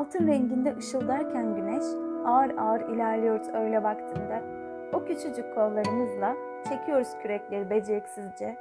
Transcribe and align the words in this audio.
Altın 0.00 0.26
renginde 0.26 0.76
ışıldarken 0.78 1.54
güneş 1.54 1.84
ağır 2.24 2.50
ağır 2.58 2.80
ilerliyoruz 2.80 3.48
öğle 3.48 3.82
vaktinde. 3.82 4.42
O 4.92 5.04
küçücük 5.04 5.54
kollarımızla 5.54 6.36
çekiyoruz 6.68 7.08
kürekleri 7.22 7.70
beceriksizce. 7.70 8.56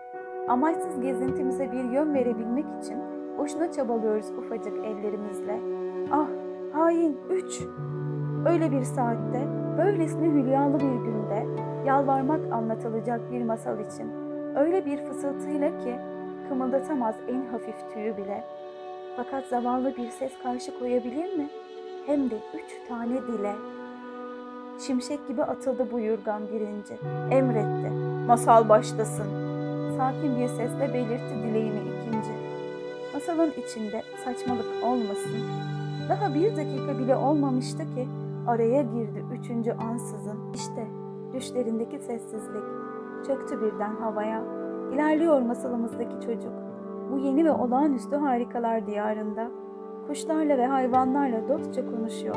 Amaçsız 0.47 1.01
gezintimize 1.01 1.71
bir 1.71 1.83
yön 1.83 2.13
verebilmek 2.13 2.65
için 2.81 2.97
boşuna 3.37 3.71
çabalıyoruz 3.71 4.29
ufacık 4.29 4.85
ellerimizle. 4.85 5.59
Ah 6.11 6.27
hain 6.73 7.17
üç! 7.29 7.61
Öyle 8.49 8.71
bir 8.71 8.83
saatte, 8.83 9.47
böylesine 9.77 10.27
hülyalı 10.27 10.79
bir 10.79 11.05
günde 11.05 11.45
yalvarmak 11.85 12.53
anlatılacak 12.53 13.31
bir 13.31 13.43
masal 13.43 13.79
için. 13.79 14.11
Öyle 14.55 14.85
bir 14.85 14.97
fısıltıyla 14.97 15.77
ki 15.77 15.95
kımıldatamaz 16.49 17.15
en 17.27 17.45
hafif 17.45 17.75
tüyü 17.93 18.17
bile. 18.17 18.43
Fakat 19.23 19.47
zavallı 19.47 19.97
bir 19.97 20.09
ses 20.09 20.31
karşı 20.43 20.79
koyabilir 20.79 21.37
mi? 21.37 21.49
Hem 22.05 22.29
de 22.29 22.35
üç 22.53 22.87
tane 22.87 23.21
dile. 23.27 23.55
Şimşek 24.87 25.27
gibi 25.27 25.43
atıldı 25.43 25.87
bu 25.91 25.99
yurgan 25.99 26.41
birinci. 26.53 26.93
Emretti. 27.31 27.89
Masal 28.27 28.69
başlasın. 28.69 29.27
Sakin 29.97 30.39
bir 30.39 30.47
sesle 30.47 30.93
belirtti 30.93 31.35
dileğini 31.43 31.79
ikinci. 31.79 32.29
Masalın 33.13 33.51
içinde 33.51 34.03
saçmalık 34.25 34.83
olmasın. 34.83 35.39
Daha 36.09 36.33
bir 36.33 36.57
dakika 36.57 36.99
bile 36.99 37.15
olmamıştı 37.15 37.83
ki 37.95 38.07
araya 38.47 38.81
girdi 38.81 39.25
üçüncü 39.39 39.71
ansızın. 39.71 40.53
İşte 40.55 40.87
düşlerindeki 41.33 41.99
sessizlik 41.99 42.63
çöktü 43.27 43.61
birden 43.61 43.95
havaya. 43.95 44.43
İlerliyor 44.93 45.41
masalımızdaki 45.41 46.25
çocuk. 46.25 46.68
Bu 47.11 47.17
yeni 47.17 47.45
ve 47.45 47.51
olağanüstü 47.51 48.15
harikalar 48.15 48.87
diyarında. 48.87 49.47
Kuşlarla 50.07 50.57
ve 50.57 50.67
hayvanlarla 50.67 51.47
dostça 51.47 51.91
konuşuyor. 51.91 52.35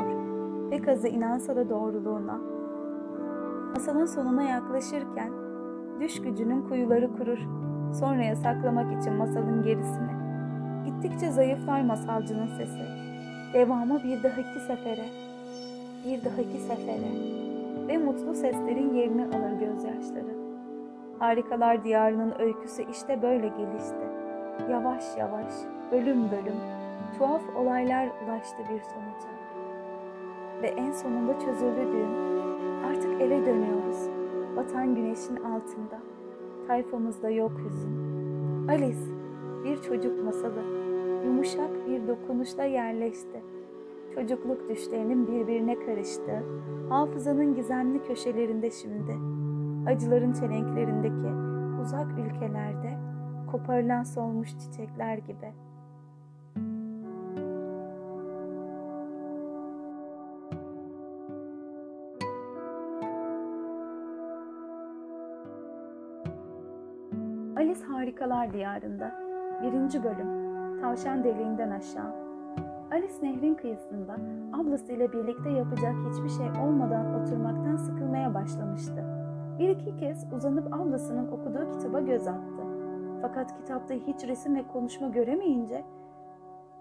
Pek 0.69 0.87
azı 0.87 1.07
inansa 1.07 1.55
da 1.55 1.69
doğruluğuna. 1.69 2.39
Masalın 3.73 4.05
sonuna 4.05 4.43
yaklaşırken 4.43 5.31
düş 5.99 6.21
gücünün 6.21 6.61
kuyuları 6.61 7.17
kurur. 7.17 7.39
Sonraya 7.93 8.35
saklamak 8.35 9.01
için 9.01 9.13
masalın 9.13 9.63
gerisini. 9.63 10.11
Gittikçe 10.85 11.31
zayıflar 11.31 11.81
masalcının 11.81 12.47
sesi. 12.47 12.83
Devamı 13.53 14.03
bir 14.03 14.23
dahaki 14.23 14.59
sefere. 14.67 15.05
Bir 16.05 16.25
dahaki 16.25 16.59
sefere. 16.59 17.11
Ve 17.87 17.97
mutlu 17.97 18.33
seslerin 18.33 18.93
yerini 18.93 19.25
alır 19.25 19.59
gözyaşları. 19.59 20.33
Harikalar 21.19 21.83
diyarının 21.83 22.33
öyküsü 22.39 22.83
işte 22.91 23.21
böyle 23.21 23.47
gelişti. 23.47 24.12
Yavaş 24.59 25.17
yavaş, 25.17 25.53
bölüm 25.91 26.31
bölüm, 26.31 26.59
tuhaf 27.17 27.41
olaylar 27.55 28.09
ulaştı 28.25 28.57
bir 28.57 28.81
sonuca. 28.81 29.29
Ve 30.61 30.67
en 30.67 30.91
sonunda 30.91 31.39
çözüldü 31.39 31.91
düğüm. 31.91 32.33
Artık 32.85 33.21
eve 33.21 33.45
dönüyoruz. 33.45 34.09
Batan 34.55 34.95
güneşin 34.95 35.35
altında. 35.35 35.99
Tayfamızda 36.67 37.29
yok 37.29 37.51
hüzün. 37.65 37.97
Alice, 38.69 39.11
bir 39.63 39.81
çocuk 39.81 40.23
masalı. 40.23 40.63
Yumuşak 41.25 41.87
bir 41.87 42.07
dokunuşla 42.07 42.63
yerleşti. 42.63 43.41
Çocukluk 44.15 44.69
düşlerinin 44.69 45.27
birbirine 45.27 45.79
karıştığı, 45.79 46.43
hafızanın 46.89 47.55
gizemli 47.55 48.03
köşelerinde 48.03 48.71
şimdi. 48.71 49.17
Acıların 49.87 50.33
çelenklerindeki 50.33 51.27
uzak 51.81 52.07
ülkelerde 52.19 53.02
koparılan 53.53 54.03
solmuş 54.03 54.49
çiçekler 54.49 55.17
gibi. 55.17 55.53
Alice 67.57 67.85
Harikalar 67.85 68.53
Diyarında 68.53 69.11
1. 69.61 70.03
Bölüm 70.03 70.43
Tavşan 70.81 71.23
Deliğinden 71.23 71.71
Aşağı 71.71 72.13
Alice 72.91 73.13
nehrin 73.21 73.53
kıyısında 73.53 74.15
ablasıyla 74.53 75.13
birlikte 75.13 75.49
yapacak 75.49 75.95
hiçbir 76.09 76.29
şey 76.29 76.61
olmadan 76.61 77.21
oturmaktan 77.21 77.75
sıkılmaya 77.75 78.33
başlamıştı. 78.33 79.05
Bir 79.59 79.69
iki 79.69 79.95
kez 79.95 80.33
uzanıp 80.33 80.73
ablasının 80.73 81.27
okuduğu 81.27 81.71
kitaba 81.71 82.01
göz 82.01 82.27
attı. 82.27 82.52
Fakat 83.23 83.55
kitapta 83.57 83.93
hiç 83.93 84.27
resim 84.27 84.55
ve 84.55 84.67
konuşma 84.67 85.07
göremeyince 85.07 85.83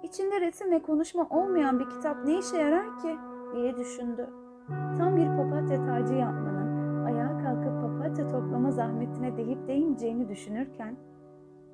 içinde 0.03 0.41
resim 0.41 0.71
ve 0.71 0.83
konuşma 0.83 1.27
olmayan 1.31 1.79
bir 1.79 1.91
kitap 1.91 2.25
ne 2.25 2.39
işe 2.39 2.57
yarar 2.57 2.99
ki 2.99 3.17
diye 3.55 3.77
düşündü. 3.77 4.31
Tam 4.99 5.17
bir 5.17 5.27
papatya 5.27 5.85
tacı 5.85 6.15
yapmanın 6.15 7.05
ayağa 7.05 7.39
kalkıp 7.39 7.83
papatya 7.83 8.29
toplama 8.29 8.71
zahmetine 8.71 9.37
değip 9.37 9.69
değmeyeceğini 9.69 10.29
düşünürken 10.29 10.97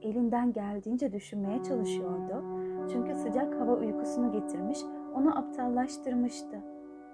elinden 0.03 0.53
geldiğince 0.53 1.13
düşünmeye 1.13 1.63
çalışıyordu. 1.63 2.45
Çünkü 2.93 3.15
sıcak 3.15 3.61
hava 3.61 3.73
uykusunu 3.73 4.33
getirmiş, 4.33 4.79
onu 5.15 5.39
aptallaştırmıştı. 5.39 6.59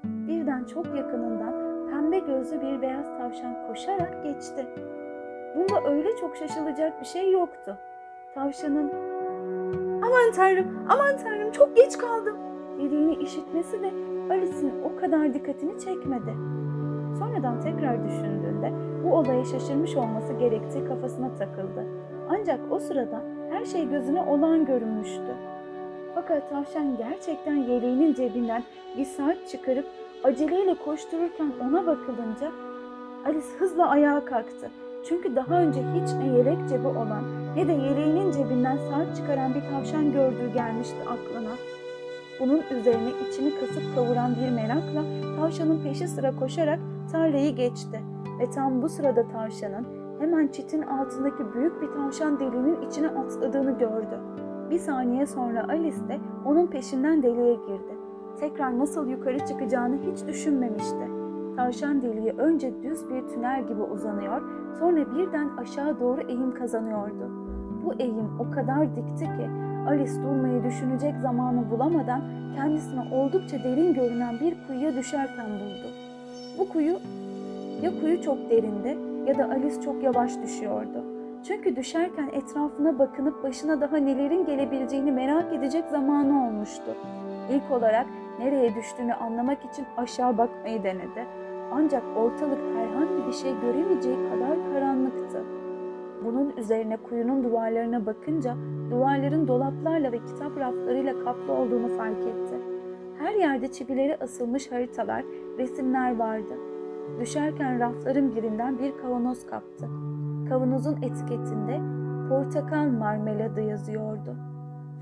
Birden 0.04 0.64
çok 0.64 0.86
yakınından 0.86 1.54
pembe 1.90 2.18
gözlü 2.18 2.60
bir 2.60 2.82
beyaz 2.82 3.08
tavşan 3.18 3.66
koşarak 3.68 4.24
geçti. 4.24 4.66
Bunda 5.54 5.90
öyle 5.90 6.16
çok 6.16 6.36
şaşılacak 6.36 7.00
bir 7.00 7.06
şey 7.06 7.32
yoktu. 7.32 7.78
Tavşanın 8.34 8.90
aman 10.02 10.32
tanrım 10.36 10.86
aman 10.88 11.16
tanrım 11.16 11.52
çok 11.52 11.76
geç 11.76 11.98
kaldım 11.98 12.36
dediğini 12.78 13.14
işitmesi 13.14 13.82
de 13.82 13.90
Alice'in 14.30 14.82
o 14.84 15.00
kadar 15.00 15.34
dikkatini 15.34 15.80
çekmedi. 15.80 16.34
Sonradan 17.18 17.60
tekrar 17.60 18.04
düşündüğünde 18.04 18.72
bu 19.04 19.14
olaya 19.14 19.44
şaşırmış 19.44 19.96
olması 19.96 20.32
gerektiği 20.32 20.84
kafasına 20.84 21.34
takıldı. 21.34 21.84
Ancak 22.28 22.60
o 22.70 22.78
sırada 22.78 23.22
her 23.50 23.64
şey 23.64 23.88
gözüne 23.90 24.20
olağan 24.22 24.66
görünmüştü. 24.66 25.34
Fakat 26.14 26.50
tavşan 26.50 26.96
gerçekten 26.96 27.54
yeleğinin 27.54 28.14
cebinden 28.14 28.62
bir 28.98 29.04
saat 29.04 29.48
çıkarıp 29.48 29.86
aceleyle 30.24 30.74
koştururken 30.74 31.52
ona 31.68 31.86
bakılınca 31.86 32.52
Alice 33.26 33.48
hızla 33.58 33.88
ayağa 33.88 34.24
kalktı. 34.24 34.70
Çünkü 35.08 35.36
daha 35.36 35.60
önce 35.60 35.80
hiç 35.80 36.12
ne 36.12 36.26
yelek 36.26 36.68
cebi 36.68 36.86
olan 36.86 37.24
ne 37.56 37.68
de 37.68 37.72
yeleğinin 37.72 38.32
cebinden 38.32 38.76
saat 38.76 39.16
çıkaran 39.16 39.54
bir 39.54 39.60
tavşan 39.60 40.12
gördüğü 40.12 40.52
gelmişti 40.54 40.96
aklına. 41.02 41.54
Bunun 42.40 42.62
üzerine 42.80 43.10
içini 43.28 43.54
kasıp 43.60 43.94
kavuran 43.94 44.36
bir 44.36 44.50
merakla 44.50 45.04
tavşanın 45.36 45.82
peşi 45.82 46.08
sıra 46.08 46.36
koşarak 46.36 46.78
tarlayı 47.12 47.54
geçti. 47.54 48.00
Ve 48.40 48.50
tam 48.50 48.82
bu 48.82 48.88
sırada 48.88 49.28
tavşanın 49.28 49.86
hemen 50.20 50.48
çitin 50.48 50.82
altındaki 50.82 51.54
büyük 51.54 51.82
bir 51.82 51.86
tavşan 51.86 52.40
deliğinin 52.40 52.88
içine 52.90 53.08
atladığını 53.08 53.78
gördü. 53.78 54.20
Bir 54.70 54.78
saniye 54.78 55.26
sonra 55.26 55.68
Alice 55.68 56.08
de 56.08 56.18
onun 56.44 56.66
peşinden 56.66 57.22
deliğe 57.22 57.54
girdi. 57.54 57.94
Tekrar 58.40 58.78
nasıl 58.78 59.08
yukarı 59.08 59.46
çıkacağını 59.46 59.96
hiç 59.96 60.26
düşünmemişti. 60.26 61.10
Tavşan 61.56 62.02
deliği 62.02 62.30
önce 62.30 62.82
düz 62.82 63.10
bir 63.10 63.28
tünel 63.28 63.66
gibi 63.68 63.82
uzanıyor, 63.82 64.42
sonra 64.78 65.16
birden 65.16 65.48
aşağı 65.56 66.00
doğru 66.00 66.20
eğim 66.20 66.54
kazanıyordu. 66.54 67.30
Bu 67.84 67.94
eğim 67.98 68.40
o 68.40 68.50
kadar 68.50 68.96
dikti 68.96 69.24
ki 69.24 69.48
Alice 69.88 70.22
durmayı 70.22 70.64
düşünecek 70.64 71.14
zamanı 71.22 71.70
bulamadan 71.70 72.22
kendisine 72.56 73.14
oldukça 73.14 73.64
derin 73.64 73.94
görünen 73.94 74.40
bir 74.40 74.56
kuyuya 74.66 74.94
düşerken 74.94 75.46
buldu. 75.46 75.88
Bu 76.58 76.68
kuyu 76.68 76.98
ya 77.82 78.00
kuyu 78.00 78.22
çok 78.22 78.50
derinde 78.50 78.96
ya 79.26 79.38
da 79.38 79.44
Alice 79.44 79.80
çok 79.80 80.02
yavaş 80.02 80.42
düşüyordu. 80.42 81.04
Çünkü 81.48 81.76
düşerken 81.76 82.30
etrafına 82.32 82.98
bakınıp 82.98 83.42
başına 83.42 83.80
daha 83.80 83.96
nelerin 83.96 84.46
gelebileceğini 84.46 85.12
merak 85.12 85.52
edecek 85.52 85.84
zamanı 85.90 86.46
olmuştu. 86.46 86.94
İlk 87.50 87.70
olarak 87.70 88.06
nereye 88.38 88.74
düştüğünü 88.74 89.14
anlamak 89.14 89.58
için 89.64 89.86
aşağı 89.96 90.38
bakmayı 90.38 90.82
denedi. 90.82 91.26
Ancak 91.76 92.02
ortalık 92.16 92.58
herhangi 92.76 93.26
bir 93.26 93.32
şey 93.32 93.60
göremeyeceği 93.60 94.16
kadar 94.16 94.72
karanlıktı. 94.72 95.42
Bunun 96.24 96.52
üzerine 96.56 96.96
kuyunun 96.96 97.44
duvarlarına 97.44 98.06
bakınca 98.06 98.54
duvarların 98.90 99.48
dolaplarla 99.48 100.12
ve 100.12 100.18
kitap 100.18 100.58
raflarıyla 100.58 101.24
kaplı 101.24 101.52
olduğunu 101.52 101.88
fark 101.88 102.18
etti. 102.18 102.54
Her 103.18 103.34
yerde 103.34 103.72
çivileri 103.72 104.16
asılmış 104.16 104.72
haritalar, 104.72 105.24
resimler 105.58 106.16
vardı. 106.16 106.54
Düşerken 107.20 107.80
rafların 107.80 108.36
birinden 108.36 108.78
bir 108.78 108.96
kavanoz 109.02 109.46
kaptı. 109.46 109.88
Kavanozun 110.48 110.96
etiketinde 111.02 111.80
portakal 112.28 112.86
marmeladı 112.86 113.60
yazıyordu. 113.60 114.36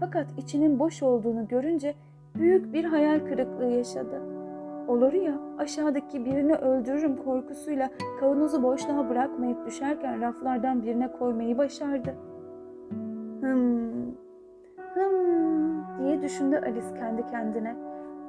Fakat 0.00 0.26
içinin 0.38 0.78
boş 0.78 1.02
olduğunu 1.02 1.48
görünce 1.48 1.94
büyük 2.34 2.72
bir 2.72 2.84
hayal 2.84 3.18
kırıklığı 3.18 3.70
yaşadı. 3.70 4.20
Olur 4.88 5.12
ya 5.12 5.34
aşağıdaki 5.62 6.24
birini 6.24 6.54
öldürürüm 6.54 7.16
korkusuyla 7.16 7.90
kavanozu 8.20 8.62
boşluğa 8.62 9.08
bırakmayıp 9.08 9.66
düşerken 9.66 10.20
raflardan 10.20 10.82
birine 10.82 11.12
koymayı 11.12 11.58
başardı. 11.58 12.14
Hım, 13.40 14.16
hım 14.94 15.84
diye 15.98 16.22
düşündü 16.22 16.56
Alice 16.56 16.94
kendi 16.98 17.26
kendine. 17.26 17.76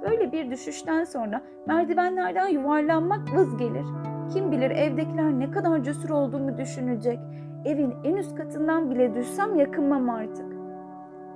Böyle 0.02 0.32
bir 0.32 0.52
düşüşten 0.52 1.04
sonra 1.04 1.42
merdivenlerden 1.68 2.48
yuvarlanmak 2.48 3.34
vız 3.36 3.58
gelir. 3.58 3.86
Kim 4.34 4.52
bilir 4.52 4.72
evdekiler 4.72 5.40
ne 5.40 5.52
kadar 5.52 5.84
cesur 5.84 6.10
olduğumu 6.10 6.58
düşünecek. 6.58 7.20
Evin 7.66 7.94
en 8.04 8.16
üst 8.16 8.36
katından 8.36 8.90
bile 8.90 9.16
düşsem 9.16 9.56
yakınmam 9.56 10.10
artık. 10.10 10.52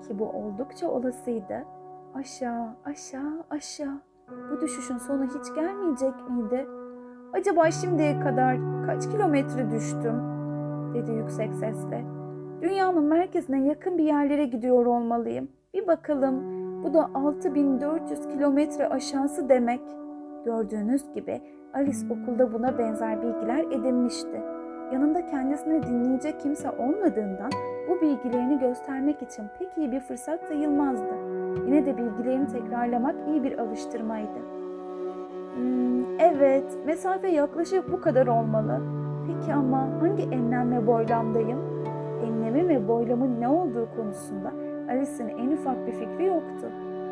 Ki 0.08 0.20
bu 0.20 0.26
oldukça 0.26 0.88
olasıydı. 0.88 1.66
Aşağı, 2.16 2.68
aşağı, 2.86 3.44
aşağı. 3.50 4.07
Bu 4.32 4.62
düşüşün 4.62 4.98
sonu 4.98 5.24
hiç 5.24 5.56
gelmeyecek 5.56 6.30
miydi? 6.30 6.68
Acaba 7.34 7.72
şimdiye 7.72 8.20
kadar 8.20 8.58
kaç 8.86 9.12
kilometre 9.12 9.72
düştüm? 9.72 10.22
dedi 10.94 11.12
yüksek 11.12 11.56
sesle. 11.56 12.06
Dünyanın 12.62 13.04
merkezine 13.04 13.68
yakın 13.68 13.98
bir 13.98 14.04
yerlere 14.04 14.46
gidiyor 14.46 14.86
olmalıyım. 14.86 15.48
Bir 15.74 15.88
bakalım. 15.88 16.58
Bu 16.84 16.94
da 16.94 17.10
6400 17.14 18.28
kilometre 18.28 18.88
aşağısı 18.88 19.50
demek. 19.50 19.82
Gördüğünüz 20.46 21.14
gibi 21.16 21.42
Alice 21.74 22.00
okulda 22.10 22.54
buna 22.54 22.78
benzer 22.78 23.22
bilgiler 23.22 23.60
edinmişti. 23.60 24.42
Yanında 24.94 25.26
kendisini 25.26 25.84
dinleyecek 25.84 26.40
kimse 26.40 26.70
olmadığından 26.72 27.52
bu 27.88 28.02
bilgilerini 28.02 28.60
göstermek 28.60 29.22
için 29.22 29.44
pek 29.60 29.78
iyi 29.78 29.92
bir 29.92 30.00
fırsat 30.00 30.42
sayılmazdı. 30.48 31.14
Yine 31.66 31.86
de 31.86 31.98
bilgilerini 31.98 32.48
tekrarlamak 32.48 33.16
iyi 33.28 33.44
bir 33.44 33.58
alıştırmaydı. 33.58 34.40
Hmm, 35.56 36.20
evet, 36.20 36.78
mesafe 36.86 37.28
yaklaşık 37.28 37.92
bu 37.92 38.02
kadar 38.02 38.28
olmalı. 38.28 38.82
Peki 39.28 39.54
ama 39.54 39.80
hangi 40.02 40.24
enlem 40.24 40.72
ve 40.72 40.88
boylamdayım? 40.88 41.60
Enlemin 42.26 42.70
ve 42.70 42.88
boylamın 42.88 43.42
ne 43.42 43.48
olduğu 43.48 43.88
konusunda 43.96 44.52
Alice'in 44.90 45.30
en 45.30 45.52
ufak 45.52 45.88
bir 45.88 45.92
fikri 45.92 46.26
yoktu. 46.26 46.68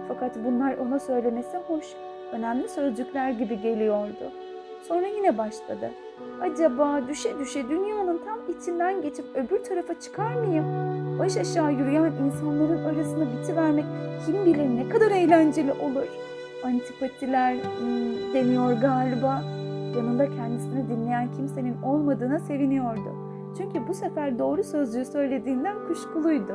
Fakat 0.07 0.35
bunlar 0.45 0.77
ona 0.77 0.99
söylemesi 0.99 1.57
hoş, 1.57 1.85
önemli 2.31 2.67
sözcükler 2.67 3.29
gibi 3.29 3.61
geliyordu. 3.61 4.31
Sonra 4.81 5.07
yine 5.07 5.37
başladı. 5.37 5.91
Acaba 6.41 7.07
düşe 7.07 7.39
düşe 7.39 7.69
dünyanın 7.69 8.19
tam 8.25 8.39
içinden 8.57 9.01
geçip 9.01 9.25
öbür 9.35 9.63
tarafa 9.63 9.99
çıkar 9.99 10.33
mıyım? 10.33 10.65
Baş 11.19 11.37
aşağı 11.37 11.73
yürüyen 11.73 12.11
insanların 12.25 12.83
arasında 12.83 13.25
bitivermek 13.31 13.85
kim 14.25 14.45
bilir 14.45 14.75
ne 14.75 14.89
kadar 14.89 15.11
eğlenceli 15.11 15.71
olur. 15.71 16.07
Antipatiler 16.63 17.55
hmm, 17.55 18.33
deniyor 18.33 18.73
galiba. 18.73 19.41
Yanında 19.95 20.29
kendisini 20.29 20.89
dinleyen 20.89 21.31
kimsenin 21.31 21.81
olmadığına 21.81 22.39
seviniyordu. 22.39 23.15
Çünkü 23.57 23.87
bu 23.87 23.93
sefer 23.93 24.39
doğru 24.39 24.63
sözcüğü 24.63 25.05
söylediğinden 25.05 25.75
kuşkuluydu. 25.87 26.53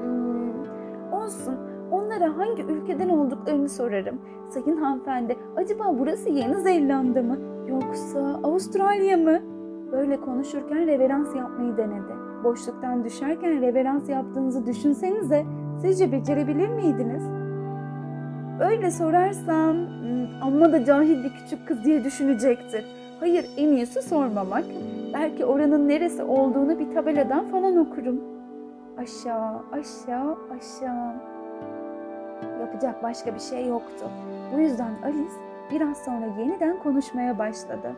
Hmm, 0.00 1.12
olsun, 1.12 1.56
onlara 1.90 2.38
hangi 2.38 2.62
ülkeden 2.62 3.08
olduklarını 3.08 3.68
sorarım. 3.68 4.20
Sayın 4.50 4.76
hanımefendi, 4.76 5.36
acaba 5.56 5.98
burası 5.98 6.30
Yeni 6.30 6.60
Zelanda 6.60 7.22
mı? 7.22 7.55
Yoksa 7.68 8.40
Avustralya 8.44 9.16
mı? 9.16 9.38
Böyle 9.92 10.20
konuşurken 10.20 10.86
reverans 10.86 11.36
yapmayı 11.36 11.76
denedi. 11.76 12.12
Boşluktan 12.44 13.04
düşerken 13.04 13.60
reverans 13.60 14.08
yaptığınızı 14.08 14.66
düşünsenize. 14.66 15.44
Sizce 15.80 16.12
becerebilir 16.12 16.68
miydiniz? 16.68 17.24
Öyle 18.60 18.90
sorarsam 18.90 19.76
hmm, 19.76 20.42
amma 20.42 20.72
da 20.72 20.84
cahil 20.84 21.24
bir 21.24 21.30
küçük 21.30 21.68
kız 21.68 21.84
diye 21.84 22.04
düşünecektir. 22.04 22.84
Hayır 23.20 23.46
en 23.56 23.68
iyisi 23.68 24.02
sormamak. 24.02 24.64
Belki 25.14 25.44
oranın 25.44 25.88
neresi 25.88 26.22
olduğunu 26.22 26.78
bir 26.78 26.94
tabeladan 26.94 27.44
falan 27.44 27.76
okurum. 27.76 28.20
Aşağı, 28.98 29.62
aşağı, 29.72 30.36
aşağı. 30.56 31.14
Yapacak 32.60 33.02
başka 33.02 33.34
bir 33.34 33.40
şey 33.40 33.66
yoktu. 33.66 34.06
Bu 34.54 34.60
yüzden 34.60 34.90
Alice 35.04 35.55
biraz 35.70 35.96
sonra 36.04 36.26
yeniden 36.38 36.78
konuşmaya 36.78 37.38
başladı. 37.38 37.96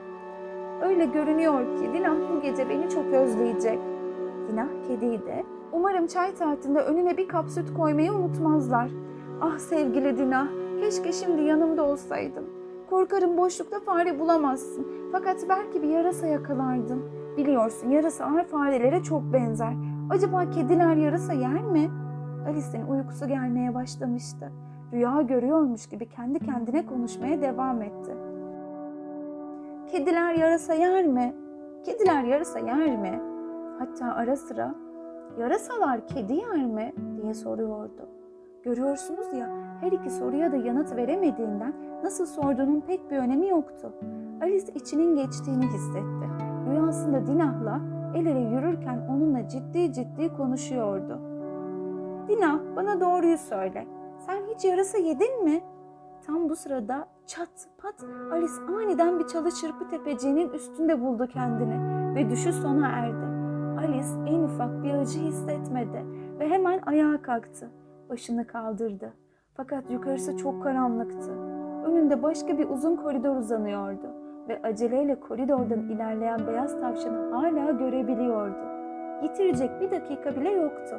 Öyle 0.83 1.05
görünüyor 1.05 1.77
ki 1.79 1.93
Dinah 1.93 2.17
bu 2.33 2.43
gece 2.43 2.69
beni 2.69 2.89
çok 2.89 3.07
özleyecek. 3.07 3.79
Dinah 4.49 4.69
kediydi. 4.89 5.45
Umarım 5.73 6.07
çay 6.07 6.33
saatinde 6.33 6.81
önüne 6.81 7.17
bir 7.17 7.29
kap 7.29 7.51
süt 7.51 7.75
koymayı 7.77 8.13
unutmazlar. 8.13 8.91
Ah 9.41 9.59
sevgili 9.59 10.19
Dinah, 10.19 10.49
keşke 10.81 11.13
şimdi 11.13 11.43
yanımda 11.43 11.83
olsaydın. 11.83 12.45
Korkarım 12.91 13.37
boşlukta 13.37 13.81
fare 13.81 14.19
bulamazsın. 14.19 14.87
Fakat 15.13 15.37
belki 15.49 15.83
bir 15.83 15.89
yarasa 15.89 16.27
yakalardın. 16.27 17.03
Biliyorsun 17.37 17.91
yarasalar 17.91 18.45
farelere 18.45 19.03
çok 19.03 19.23
benzer. 19.33 19.73
Acaba 20.11 20.51
kediler 20.51 20.97
yarasa 20.97 21.33
yer 21.33 21.63
mi? 21.63 21.91
Alice'in 22.49 22.87
uykusu 22.87 23.29
gelmeye 23.29 23.75
başlamıştı. 23.75 24.53
Rüya 24.93 25.23
görüyormuş 25.23 25.87
gibi 25.87 26.09
kendi 26.09 26.39
kendine 26.39 26.87
konuşmaya 26.87 27.43
devam 27.43 27.83
etti. 27.83 28.17
Kediler 29.87 30.35
yarasa 30.35 30.75
yer 30.75 31.07
mi? 31.07 31.35
Kediler 31.85 32.25
yarasa 32.25 32.59
yer 32.59 32.97
mi? 32.97 33.21
Hatta 33.79 34.07
ara 34.15 34.37
sıra 34.37 34.75
yarasalar 35.39 36.07
kedi 36.07 36.35
yer 36.35 36.67
mi 36.67 36.93
diye 37.23 37.35
soruyordu. 37.35 38.09
Görüyorsunuz 38.63 39.33
ya 39.33 39.51
her 39.81 39.93
iki 39.93 40.11
soruya 40.11 40.53
da 40.53 40.57
yanıt 40.57 40.97
veremediğinden 40.97 41.73
nasıl 42.03 42.27
sorduğunun 42.27 42.81
pek 42.81 43.11
bir 43.11 43.17
önemi 43.17 43.49
yoktu. 43.49 43.93
Alice 44.43 44.73
içinin 44.75 45.17
geçtiğini 45.17 45.67
hissetti. 45.67 46.29
Rüyasında 46.71 47.27
Dinah'la 47.27 47.81
el 48.15 48.27
ele 48.27 48.41
yürürken 48.41 49.07
onunla 49.11 49.49
ciddi 49.49 49.93
ciddi 49.93 50.37
konuşuyordu. 50.37 51.21
Dinah 52.29 52.61
bana 52.77 53.01
doğruyu 53.01 53.39
söyle. 53.39 53.87
Sen 54.19 54.43
hiç 54.55 54.65
yarasa 54.65 54.99
yedin 54.99 55.45
mi? 55.45 55.61
Tam 56.27 56.49
bu 56.49 56.57
sırada 56.57 57.09
çat 57.27 57.69
pat 57.79 58.05
Alice 58.33 58.53
aniden 58.77 59.19
bir 59.19 59.27
çalı 59.27 59.51
çırpı 59.51 59.89
tepeciğinin 59.89 60.49
üstünde 60.51 61.01
buldu 61.01 61.27
kendini 61.33 61.99
ve 62.15 62.31
düşüş 62.31 62.55
sona 62.55 62.89
erdi. 62.89 63.27
Alice 63.79 64.35
en 64.35 64.43
ufak 64.43 64.83
bir 64.83 64.95
acı 64.95 65.19
hissetmedi 65.19 66.05
ve 66.39 66.49
hemen 66.49 66.81
ayağa 66.87 67.23
kalktı. 67.23 67.71
Başını 68.11 68.47
kaldırdı. 68.47 69.13
Fakat 69.55 69.91
yukarısı 69.91 70.37
çok 70.37 70.63
karanlıktı. 70.63 71.33
Önünde 71.87 72.23
başka 72.23 72.59
bir 72.59 72.69
uzun 72.69 72.97
koridor 72.97 73.37
uzanıyordu 73.37 74.07
ve 74.49 74.63
aceleyle 74.63 75.21
koridordan 75.21 75.81
ilerleyen 75.81 76.47
beyaz 76.47 76.81
tavşanı 76.81 77.35
hala 77.35 77.71
görebiliyordu. 77.71 78.69
Yitirecek 79.23 79.81
bir 79.81 79.91
dakika 79.91 80.37
bile 80.37 80.51
yoktu. 80.51 80.97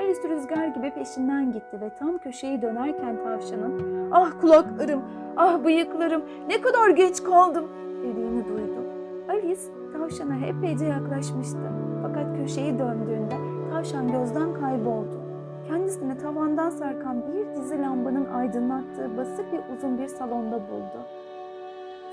Alice 0.00 0.28
rüzgar 0.28 0.66
gibi 0.66 0.90
peşinden 0.90 1.52
gitti 1.52 1.80
ve 1.80 1.90
tam 1.98 2.18
köşeyi 2.18 2.62
dönerken 2.62 3.16
tavşanın 3.24 4.10
''Ah 4.10 4.40
kulaklarım, 4.40 5.02
ah 5.36 5.64
bıyıklarım, 5.64 6.22
ne 6.48 6.60
kadar 6.60 6.90
geç 6.90 7.22
kaldım'' 7.22 7.68
dediğini 8.02 8.48
duydu. 8.48 8.84
Alice 9.28 9.60
tavşana 9.92 10.46
epeyce 10.46 10.86
yaklaşmıştı. 10.86 11.72
Fakat 12.02 12.36
köşeyi 12.36 12.78
döndüğünde 12.78 13.34
tavşan 13.70 14.12
gözden 14.12 14.54
kayboldu. 14.54 15.20
Kendisini 15.68 16.18
tavandan 16.18 16.70
sarkan 16.70 17.22
bir 17.32 17.60
dizi 17.60 17.78
lambanın 17.78 18.24
aydınlattığı 18.24 19.16
basık 19.16 19.52
ve 19.52 19.60
uzun 19.76 19.98
bir 19.98 20.06
salonda 20.06 20.56
buldu. 20.56 21.06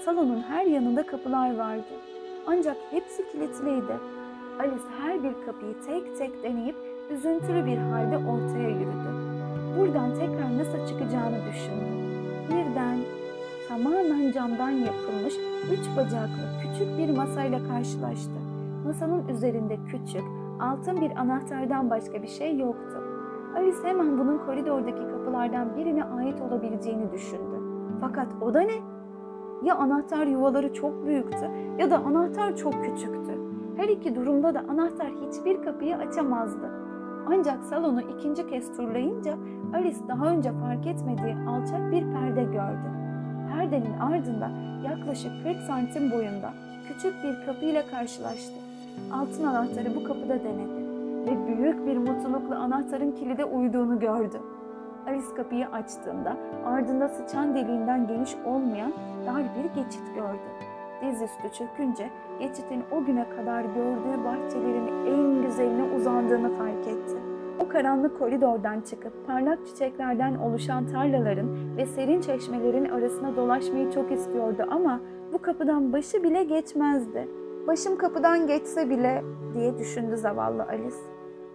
Salonun 0.05 0.41
her 0.41 0.65
yanında 0.65 1.05
kapılar 1.05 1.57
vardı. 1.57 1.93
Ancak 2.47 2.77
hepsi 2.91 3.31
kilitliydi. 3.31 3.93
Alice 4.59 4.85
her 5.01 5.23
bir 5.23 5.33
kapıyı 5.45 5.75
tek 5.87 6.17
tek 6.17 6.43
deneyip 6.43 6.96
üzüntülü 7.09 7.65
bir 7.65 7.77
halde 7.77 8.17
ortaya 8.17 8.69
yürüdü. 8.69 9.11
Buradan 9.77 10.13
tekrar 10.13 10.57
nasıl 10.57 10.87
çıkacağını 10.87 11.37
düşündü. 11.49 11.97
Birden 12.49 12.97
tamamen 13.69 14.31
camdan 14.31 14.69
yapılmış 14.69 15.33
üç 15.73 15.97
bacaklı 15.97 16.43
küçük 16.61 16.97
bir 16.97 17.17
masayla 17.17 17.59
karşılaştı. 17.67 18.31
Masanın 18.85 19.27
üzerinde 19.27 19.77
küçük, 19.87 20.23
altın 20.59 21.01
bir 21.01 21.11
anahtardan 21.17 21.89
başka 21.89 22.21
bir 22.21 22.27
şey 22.27 22.57
yoktu. 22.57 23.03
Alice 23.55 23.77
hemen 23.83 24.19
bunun 24.19 24.37
koridordaki 24.37 25.01
kapılardan 25.11 25.77
birine 25.77 26.03
ait 26.03 26.41
olabileceğini 26.41 27.11
düşündü. 27.11 27.57
Fakat 28.01 28.27
o 28.41 28.53
da 28.53 28.61
ne? 28.61 28.75
Ya 29.63 29.75
anahtar 29.75 30.27
yuvaları 30.27 30.73
çok 30.73 31.05
büyüktü 31.05 31.49
ya 31.79 31.91
da 31.91 31.97
anahtar 31.97 32.55
çok 32.55 32.73
küçüktü. 32.73 33.37
Her 33.77 33.89
iki 33.89 34.15
durumda 34.15 34.53
da 34.53 34.63
anahtar 34.69 35.07
hiçbir 35.07 35.63
kapıyı 35.63 35.97
açamazdı. 35.97 36.76
Ancak 37.29 37.63
salonu 37.63 38.01
ikinci 38.01 38.49
kez 38.49 38.77
turlayınca 38.77 39.37
Alice 39.73 40.07
daha 40.07 40.25
önce 40.25 40.51
fark 40.51 40.87
etmediği 40.87 41.35
alçak 41.49 41.91
bir 41.91 42.11
perde 42.11 42.43
gördü. 42.43 42.87
Perdenin 43.53 43.99
ardında 43.99 44.51
yaklaşık 44.89 45.31
40 45.43 45.57
santim 45.61 46.11
boyunda 46.11 46.53
küçük 46.87 47.13
bir 47.23 47.45
kapıyla 47.45 47.87
karşılaştı. 47.87 48.53
Altın 49.13 49.43
anahtarı 49.43 49.95
bu 49.95 50.03
kapıda 50.03 50.43
denedi 50.43 50.87
ve 51.27 51.47
büyük 51.47 51.87
bir 51.87 51.97
mutlulukla 51.97 52.59
anahtarın 52.59 53.11
kilide 53.11 53.45
uyduğunu 53.45 53.99
gördü. 53.99 54.41
Alice 55.07 55.35
kapıyı 55.37 55.67
açtığında 55.67 56.37
ardında 56.65 57.09
sıçan 57.09 57.55
deliğinden 57.55 58.07
geniş 58.07 58.35
olmayan 58.45 58.91
dar 59.25 59.43
bir 59.43 59.81
geçit 59.81 60.15
gördü. 60.15 60.76
Dizüstü 61.01 61.49
çökünce 61.53 62.09
geçitin 62.39 62.83
o 62.91 63.05
güne 63.05 63.29
kadar 63.29 63.61
gördüğü 63.61 64.23
bahçelerin 64.25 65.05
en 65.05 65.41
güzeline 65.41 65.83
uzandığını 65.83 66.57
fark 66.57 66.87
etti. 66.87 67.17
O 67.59 67.69
karanlık 67.69 68.19
koridordan 68.19 68.81
çıkıp 68.81 69.27
parlak 69.27 69.67
çiçeklerden 69.67 70.35
oluşan 70.35 70.87
tarlaların 70.87 71.77
ve 71.77 71.85
serin 71.85 72.21
çeşmelerin 72.21 72.85
arasına 72.85 73.35
dolaşmayı 73.35 73.91
çok 73.91 74.11
istiyordu 74.11 74.65
ama 74.71 74.99
bu 75.33 75.41
kapıdan 75.41 75.93
başı 75.93 76.23
bile 76.23 76.43
geçmezdi. 76.43 77.27
Başım 77.67 77.97
kapıdan 77.97 78.47
geçse 78.47 78.89
bile 78.89 79.23
diye 79.53 79.77
düşündü 79.77 80.17
zavallı 80.17 80.63
Alice. 80.63 80.95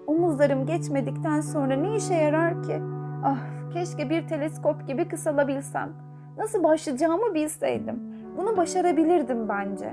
Omuzlarım 0.06 0.66
geçmedikten 0.66 1.40
sonra 1.40 1.74
ne 1.74 1.96
işe 1.96 2.14
yarar 2.14 2.62
ki? 2.62 2.82
Ah 3.24 3.38
keşke 3.72 4.10
bir 4.10 4.28
teleskop 4.28 4.86
gibi 4.86 5.08
kısalabilsem. 5.08 5.92
Nasıl 6.38 6.62
başlayacağımı 6.62 7.34
bilseydim. 7.34 8.11
Bunu 8.36 8.56
başarabilirdim 8.56 9.48
bence. 9.48 9.92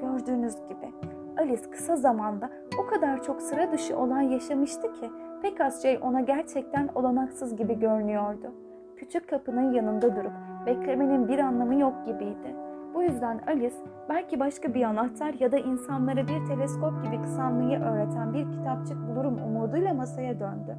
Gördüğünüz 0.00 0.54
gibi 0.54 0.92
Alice 1.38 1.70
kısa 1.70 1.96
zamanda 1.96 2.50
o 2.82 2.86
kadar 2.86 3.22
çok 3.22 3.42
sıra 3.42 3.72
dışı 3.72 3.98
olay 3.98 4.32
yaşamıştı 4.32 4.92
ki 4.92 5.10
pek 5.42 5.60
az 5.60 5.82
şey 5.82 5.98
ona 6.02 6.20
gerçekten 6.20 6.88
olanaksız 6.94 7.56
gibi 7.56 7.78
görünüyordu. 7.78 8.52
Küçük 8.96 9.28
kapının 9.28 9.72
yanında 9.72 10.16
durup 10.16 10.32
beklemenin 10.66 11.28
bir 11.28 11.38
anlamı 11.38 11.74
yok 11.74 11.94
gibiydi. 12.06 12.56
Bu 12.94 13.02
yüzden 13.02 13.40
Alice 13.46 13.76
belki 14.08 14.40
başka 14.40 14.74
bir 14.74 14.82
anahtar 14.82 15.34
ya 15.40 15.52
da 15.52 15.58
insanlara 15.58 16.28
bir 16.28 16.46
teleskop 16.46 17.04
gibi 17.04 17.22
kısalmayı 17.22 17.80
öğreten 17.80 18.34
bir 18.34 18.52
kitapçık 18.52 18.96
bulurum 19.08 19.38
umuduyla 19.42 19.94
masaya 19.94 20.40
döndü. 20.40 20.76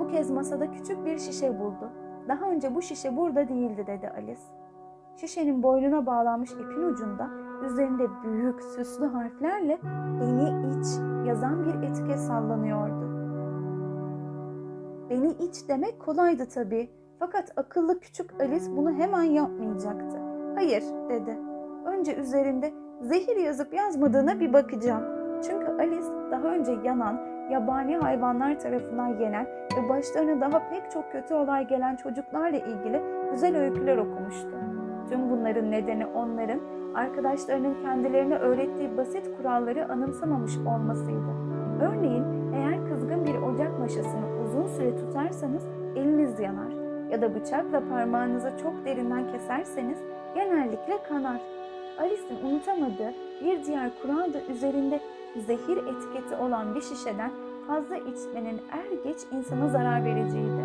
Bu 0.00 0.08
kez 0.08 0.30
masada 0.30 0.70
küçük 0.70 1.04
bir 1.06 1.18
şişe 1.18 1.58
buldu. 1.60 1.90
Daha 2.28 2.50
önce 2.50 2.74
bu 2.74 2.82
şişe 2.82 3.16
burada 3.16 3.48
değildi 3.48 3.86
dedi 3.86 4.10
Alice. 4.16 4.65
Şişenin 5.16 5.62
boynuna 5.62 6.06
bağlanmış 6.06 6.52
ipin 6.52 6.82
ucunda 6.82 7.30
üzerinde 7.66 8.08
büyük 8.22 8.62
süslü 8.62 9.06
harflerle 9.06 9.78
beni 10.20 10.48
iç 10.70 10.86
yazan 11.26 11.64
bir 11.64 11.88
etiket 11.88 12.20
sallanıyordu. 12.20 13.06
Beni 15.10 15.28
iç 15.28 15.68
demek 15.68 16.00
kolaydı 16.00 16.46
tabii. 16.54 16.90
Fakat 17.18 17.52
akıllı 17.56 18.00
küçük 18.00 18.40
Alice 18.40 18.76
bunu 18.76 18.92
hemen 18.92 19.22
yapmayacaktı. 19.22 20.16
Hayır 20.54 20.84
dedi. 21.08 21.38
Önce 21.86 22.16
üzerinde 22.16 22.72
zehir 23.00 23.36
yazıp 23.36 23.74
yazmadığına 23.74 24.40
bir 24.40 24.52
bakacağım. 24.52 25.02
Çünkü 25.42 25.66
Alice 25.66 26.06
daha 26.30 26.48
önce 26.48 26.72
yanan, 26.84 27.20
yabani 27.50 27.96
hayvanlar 27.96 28.60
tarafından 28.60 29.20
yenen 29.20 29.46
ve 29.46 29.88
başlarına 29.88 30.40
daha 30.40 30.68
pek 30.68 30.90
çok 30.90 31.12
kötü 31.12 31.34
olay 31.34 31.68
gelen 31.68 31.96
çocuklarla 31.96 32.58
ilgili 32.58 33.02
güzel 33.30 33.56
öyküler 33.56 33.96
okumuştu. 33.96 34.56
Tüm 35.10 35.30
bunların 35.30 35.70
nedeni 35.70 36.06
onların 36.06 36.60
arkadaşlarının 36.94 37.74
kendilerine 37.82 38.36
öğrettiği 38.36 38.96
basit 38.96 39.36
kuralları 39.36 39.92
anımsamamış 39.92 40.56
olmasıydı. 40.56 41.30
Örneğin 41.80 42.24
eğer 42.54 42.88
kızgın 42.88 43.26
bir 43.26 43.34
ocak 43.34 43.78
maşasını 43.78 44.26
uzun 44.44 44.66
süre 44.66 44.96
tutarsanız 44.96 45.62
eliniz 45.96 46.40
yanar 46.40 46.72
ya 47.10 47.22
da 47.22 47.34
bıçakla 47.34 47.82
parmağınızı 47.90 48.52
çok 48.62 48.84
derinden 48.84 49.32
keserseniz 49.32 49.98
genellikle 50.34 51.02
kanar. 51.08 51.40
Alice'in 51.98 52.46
unutamadığı 52.46 53.12
bir 53.44 53.64
diğer 53.64 53.90
kural 54.02 54.34
da 54.34 54.40
üzerinde 54.48 55.00
zehir 55.46 55.76
etiketi 55.76 56.36
olan 56.42 56.74
bir 56.74 56.80
şişeden 56.80 57.30
fazla 57.66 57.96
içmenin 57.96 58.60
er 58.72 59.04
geç 59.04 59.18
insana 59.32 59.68
zarar 59.68 60.04
vereceğiydi. 60.04 60.62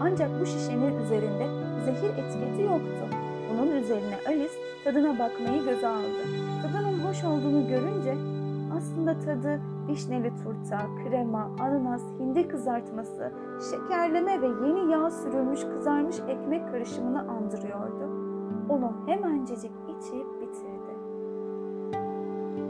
Ancak 0.00 0.30
bu 0.40 0.46
şişenin 0.46 1.04
üzerinde 1.04 1.46
zehir 1.84 2.10
etiketi 2.10 2.62
yoktu. 2.62 3.17
Bunun 3.50 3.76
üzerine 3.76 4.14
Alice 4.28 4.54
tadına 4.84 5.18
bakmayı 5.18 5.64
göze 5.64 5.88
aldı. 5.88 6.22
Tadının 6.62 6.98
hoş 6.98 7.24
olduğunu 7.24 7.68
görünce 7.68 8.14
aslında 8.76 9.18
tadı 9.18 9.60
vişneli 9.88 10.32
turta, 10.44 10.78
krema, 11.04 11.50
ananas, 11.60 12.02
hindi 12.18 12.48
kızartması, 12.48 13.32
şekerleme 13.70 14.42
ve 14.42 14.46
yeni 14.46 14.92
yağ 14.92 15.10
sürülmüş 15.10 15.60
kızarmış 15.60 16.16
ekmek 16.28 16.70
karışımını 16.70 17.20
andırıyordu. 17.20 18.28
Onu 18.68 18.92
hemencecik 19.06 19.72
içip 19.88 20.40
bitirdi. 20.40 20.98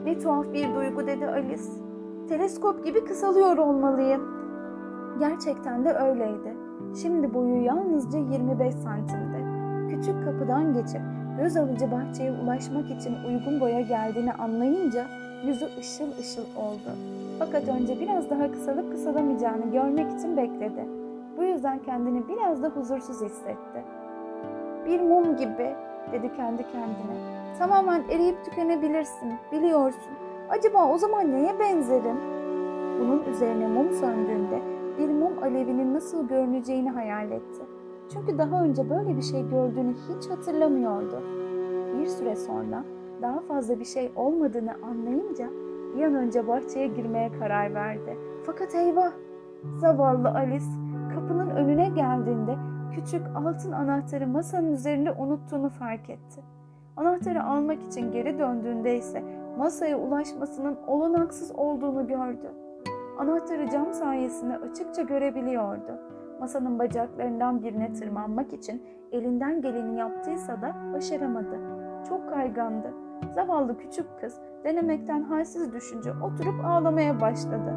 Ne 0.04 0.18
tuhaf 0.18 0.52
bir 0.52 0.74
duygu 0.74 1.06
dedi 1.06 1.26
Alice. 1.26 1.62
Teleskop 2.28 2.84
gibi 2.84 3.04
kısalıyor 3.04 3.56
olmalıyım. 3.56 4.22
Gerçekten 5.18 5.84
de 5.84 5.92
öyleydi. 5.92 6.56
Şimdi 7.02 7.34
boyu 7.34 7.64
yalnızca 7.64 8.18
25 8.18 8.74
santimdi. 8.74 9.27
Küçük 9.98 10.24
kapıdan 10.24 10.74
geçip 10.74 11.00
göz 11.38 11.56
alıcı 11.56 11.90
bahçeye 11.90 12.32
ulaşmak 12.32 12.90
için 12.90 13.14
uygun 13.28 13.60
boya 13.60 13.80
geldiğini 13.80 14.32
anlayınca 14.32 15.06
yüzü 15.46 15.66
ışıl 15.78 16.18
ışıl 16.18 16.42
oldu. 16.56 16.90
Fakat 17.38 17.68
önce 17.68 18.00
biraz 18.00 18.30
daha 18.30 18.50
kısalıp 18.52 18.92
kısalamayacağını 18.92 19.72
görmek 19.72 20.18
için 20.18 20.36
bekledi. 20.36 20.88
Bu 21.36 21.44
yüzden 21.44 21.78
kendini 21.78 22.28
biraz 22.28 22.62
da 22.62 22.68
huzursuz 22.68 23.22
hissetti. 23.22 23.84
Bir 24.86 25.00
mum 25.00 25.36
gibi 25.36 25.74
dedi 26.12 26.30
kendi 26.36 26.62
kendine. 26.62 27.16
Tamamen 27.58 28.02
eriyip 28.10 28.44
tükenebilirsin, 28.44 29.32
biliyorsun. 29.52 30.12
Acaba 30.50 30.92
o 30.92 30.98
zaman 30.98 31.32
neye 31.32 31.58
benzerim? 31.58 32.16
Bunun 33.00 33.24
üzerine 33.30 33.66
mum 33.66 33.92
söndüğünde 33.92 34.60
bir 34.98 35.08
mum 35.08 35.42
alevinin 35.42 35.94
nasıl 35.94 36.28
görüneceğini 36.28 36.90
hayal 36.90 37.30
etti. 37.30 37.77
Çünkü 38.12 38.38
daha 38.38 38.62
önce 38.62 38.90
böyle 38.90 39.16
bir 39.16 39.22
şey 39.22 39.48
gördüğünü 39.48 39.94
hiç 39.94 40.30
hatırlamıyordu. 40.30 41.22
Bir 41.98 42.06
süre 42.06 42.36
sonra 42.36 42.84
daha 43.22 43.40
fazla 43.40 43.80
bir 43.80 43.84
şey 43.84 44.12
olmadığını 44.16 44.74
anlayınca 44.74 45.48
bir 45.96 46.02
an 46.04 46.14
önce 46.14 46.48
bahçeye 46.48 46.86
girmeye 46.86 47.32
karar 47.32 47.74
verdi. 47.74 48.16
Fakat 48.46 48.74
eyvah! 48.74 49.12
Zavallı 49.80 50.28
Alice 50.28 50.64
kapının 51.14 51.50
önüne 51.50 51.88
geldiğinde 51.88 52.56
küçük 52.94 53.22
altın 53.36 53.72
anahtarı 53.72 54.26
masanın 54.26 54.72
üzerinde 54.72 55.12
unuttuğunu 55.12 55.68
fark 55.68 56.10
etti. 56.10 56.42
Anahtarı 56.96 57.44
almak 57.44 57.82
için 57.82 58.12
geri 58.12 58.38
döndüğünde 58.38 58.96
ise 58.96 59.22
masaya 59.58 59.98
ulaşmasının 59.98 60.76
olanaksız 60.86 61.52
olduğunu 61.52 62.06
gördü. 62.06 62.50
Anahtarı 63.18 63.70
cam 63.70 63.92
sayesinde 63.92 64.56
açıkça 64.56 65.02
görebiliyordu. 65.02 66.00
Masanın 66.40 66.78
bacaklarından 66.78 67.62
birine 67.62 67.92
tırmanmak 67.92 68.52
için 68.52 68.82
elinden 69.12 69.62
geleni 69.62 69.98
yaptıysa 69.98 70.62
da 70.62 70.76
başaramadı. 70.94 71.60
Çok 72.08 72.28
kaygandı. 72.30 72.94
Zavallı 73.34 73.78
küçük 73.78 74.20
kız 74.20 74.40
denemekten 74.64 75.22
halsiz 75.22 75.72
düşünce 75.72 76.12
oturup 76.22 76.64
ağlamaya 76.64 77.20
başladı. 77.20 77.74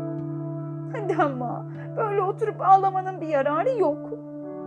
Hadi 0.94 1.22
ama 1.24 1.66
böyle 1.98 2.22
oturup 2.22 2.62
ağlamanın 2.62 3.22
bir 3.22 3.28
yararı 3.28 3.80
yok 3.80 4.12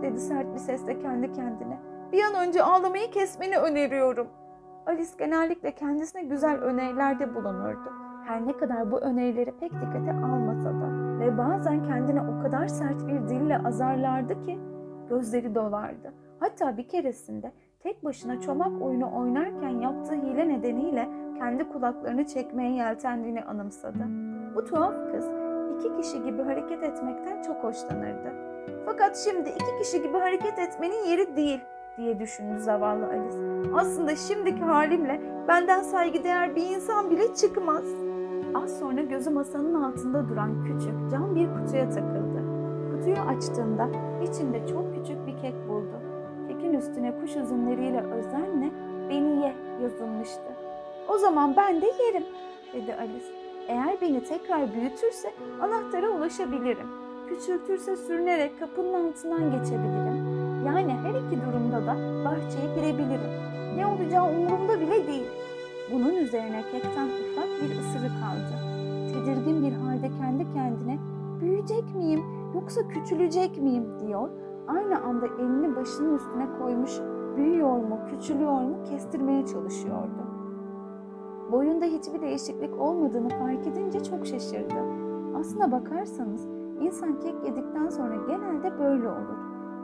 dedi 0.01 0.19
sert 0.19 0.53
bir 0.53 0.59
sesle 0.59 0.99
kendi 0.99 1.31
kendine. 1.31 1.79
Bir 2.11 2.23
an 2.23 2.47
önce 2.47 2.63
ağlamayı 2.63 3.11
kesmeni 3.11 3.57
öneriyorum. 3.57 4.27
Alice 4.85 5.11
genellikle 5.17 5.71
kendisine 5.71 6.23
güzel 6.23 6.57
önerilerde 6.57 7.35
bulunurdu. 7.35 7.93
Her 8.25 8.47
ne 8.47 8.57
kadar 8.57 8.91
bu 8.91 8.99
önerileri 8.99 9.51
pek 9.51 9.71
dikkate 9.71 10.11
almasa 10.11 10.69
da 10.69 11.04
ve 11.19 11.37
bazen 11.37 11.83
kendine 11.83 12.21
o 12.21 12.43
kadar 12.43 12.67
sert 12.67 13.07
bir 13.07 13.27
dille 13.27 13.57
azarlardı 13.57 14.41
ki 14.41 14.59
gözleri 15.09 15.55
dolardı. 15.55 16.13
Hatta 16.39 16.77
bir 16.77 16.87
keresinde 16.87 17.51
tek 17.79 18.05
başına 18.05 18.41
çomak 18.41 18.81
oyunu 18.81 19.17
oynarken 19.17 19.69
yaptığı 19.69 20.15
hile 20.15 20.49
nedeniyle 20.49 21.09
kendi 21.37 21.69
kulaklarını 21.69 22.27
çekmeye 22.27 22.71
yeltendiğini 22.71 23.43
anımsadı. 23.43 24.05
Bu 24.55 24.65
tuhaf 24.65 24.93
kız 25.11 25.29
iki 25.79 26.01
kişi 26.01 26.23
gibi 26.23 26.41
hareket 26.41 26.83
etmekten 26.83 27.41
çok 27.41 27.63
hoşlanırdı. 27.63 28.33
Fakat 28.85 29.17
şimdi 29.17 29.49
iki 29.49 29.83
kişi 29.83 30.01
gibi 30.01 30.17
hareket 30.17 30.59
etmenin 30.59 31.05
yeri 31.05 31.35
değil 31.35 31.59
diye 31.97 32.19
düşündü 32.19 32.59
zavallı 32.59 33.05
Alice. 33.05 33.37
Aslında 33.75 34.15
şimdiki 34.15 34.63
halimle 34.63 35.21
benden 35.47 35.81
saygıdeğer 35.81 36.55
bir 36.55 36.75
insan 36.75 37.09
bile 37.09 37.33
çıkmaz. 37.35 37.85
Az 38.63 38.79
sonra 38.79 39.01
gözü 39.01 39.29
masanın 39.29 39.83
altında 39.83 40.29
duran 40.29 40.63
küçük 40.63 41.11
cam 41.11 41.35
bir 41.35 41.47
kutuya 41.47 41.89
takıldı. 41.89 42.43
Kutuyu 42.91 43.19
açtığında 43.19 43.89
içinde 44.23 44.67
çok 44.67 44.95
küçük 44.95 45.27
bir 45.27 45.37
kek 45.37 45.69
buldu. 45.69 45.99
Kekin 46.47 46.73
üstüne 46.73 47.19
kuş 47.21 47.35
üzümleriyle 47.35 48.01
özenle 48.01 48.71
beni 49.09 49.41
ye 49.41 49.53
yazılmıştı. 49.81 50.55
O 51.07 51.17
zaman 51.17 51.55
ben 51.57 51.81
de 51.81 51.85
yerim 51.85 52.23
dedi 52.73 52.95
Alice. 52.95 53.25
Eğer 53.67 54.01
beni 54.01 54.23
tekrar 54.23 54.73
büyütürse 54.73 55.33
anahtara 55.61 56.09
ulaşabilirim. 56.09 56.87
Küçültürse 57.29 57.95
sürünerek 57.95 58.59
kapının 58.59 58.93
altından 58.93 59.51
geçebilirim. 59.51 60.25
Yani 60.65 60.93
her 60.93 61.09
iki 61.09 61.45
durumda 61.45 61.87
da 61.87 61.95
bahçeye 62.25 62.75
girebilirim. 62.75 63.31
Ne 63.75 63.87
olacağı 63.87 64.29
umurumda 64.29 64.79
bile 64.79 65.07
değil. 65.07 65.44
Bunun 65.93 66.15
üzerine 66.15 66.63
kekten 66.71 67.07
ufak 67.07 67.49
bir 67.61 67.79
ısırık 67.79 68.11
aldı. 68.29 68.55
Tedirgin 69.13 69.63
bir 69.63 69.73
halde 69.73 70.09
kendi 70.21 70.53
kendine 70.53 70.99
büyüyecek 71.41 71.95
miyim 71.95 72.23
yoksa 72.55 72.87
küçülecek 72.87 73.61
miyim 73.61 73.85
diyor. 73.99 74.29
Aynı 74.67 74.99
anda 75.01 75.25
elini 75.25 75.75
başının 75.75 76.15
üstüne 76.15 76.47
koymuş 76.59 76.91
büyüyor 77.37 77.77
mu 77.77 77.99
küçülüyor 78.09 78.61
mu 78.61 78.83
kestirmeye 78.83 79.45
çalışıyordu. 79.45 80.25
Boyunda 81.51 81.85
hiçbir 81.85 82.21
değişiklik 82.21 82.79
olmadığını 82.79 83.29
fark 83.29 83.67
edince 83.67 84.03
çok 84.03 84.27
şaşırdı. 84.27 84.75
Aslına 85.39 85.71
bakarsanız 85.71 86.47
insan 86.81 87.19
kek 87.19 87.35
yedikten 87.45 87.89
sonra 87.89 88.15
genelde 88.15 88.79
böyle 88.79 89.07
olur. 89.09 89.37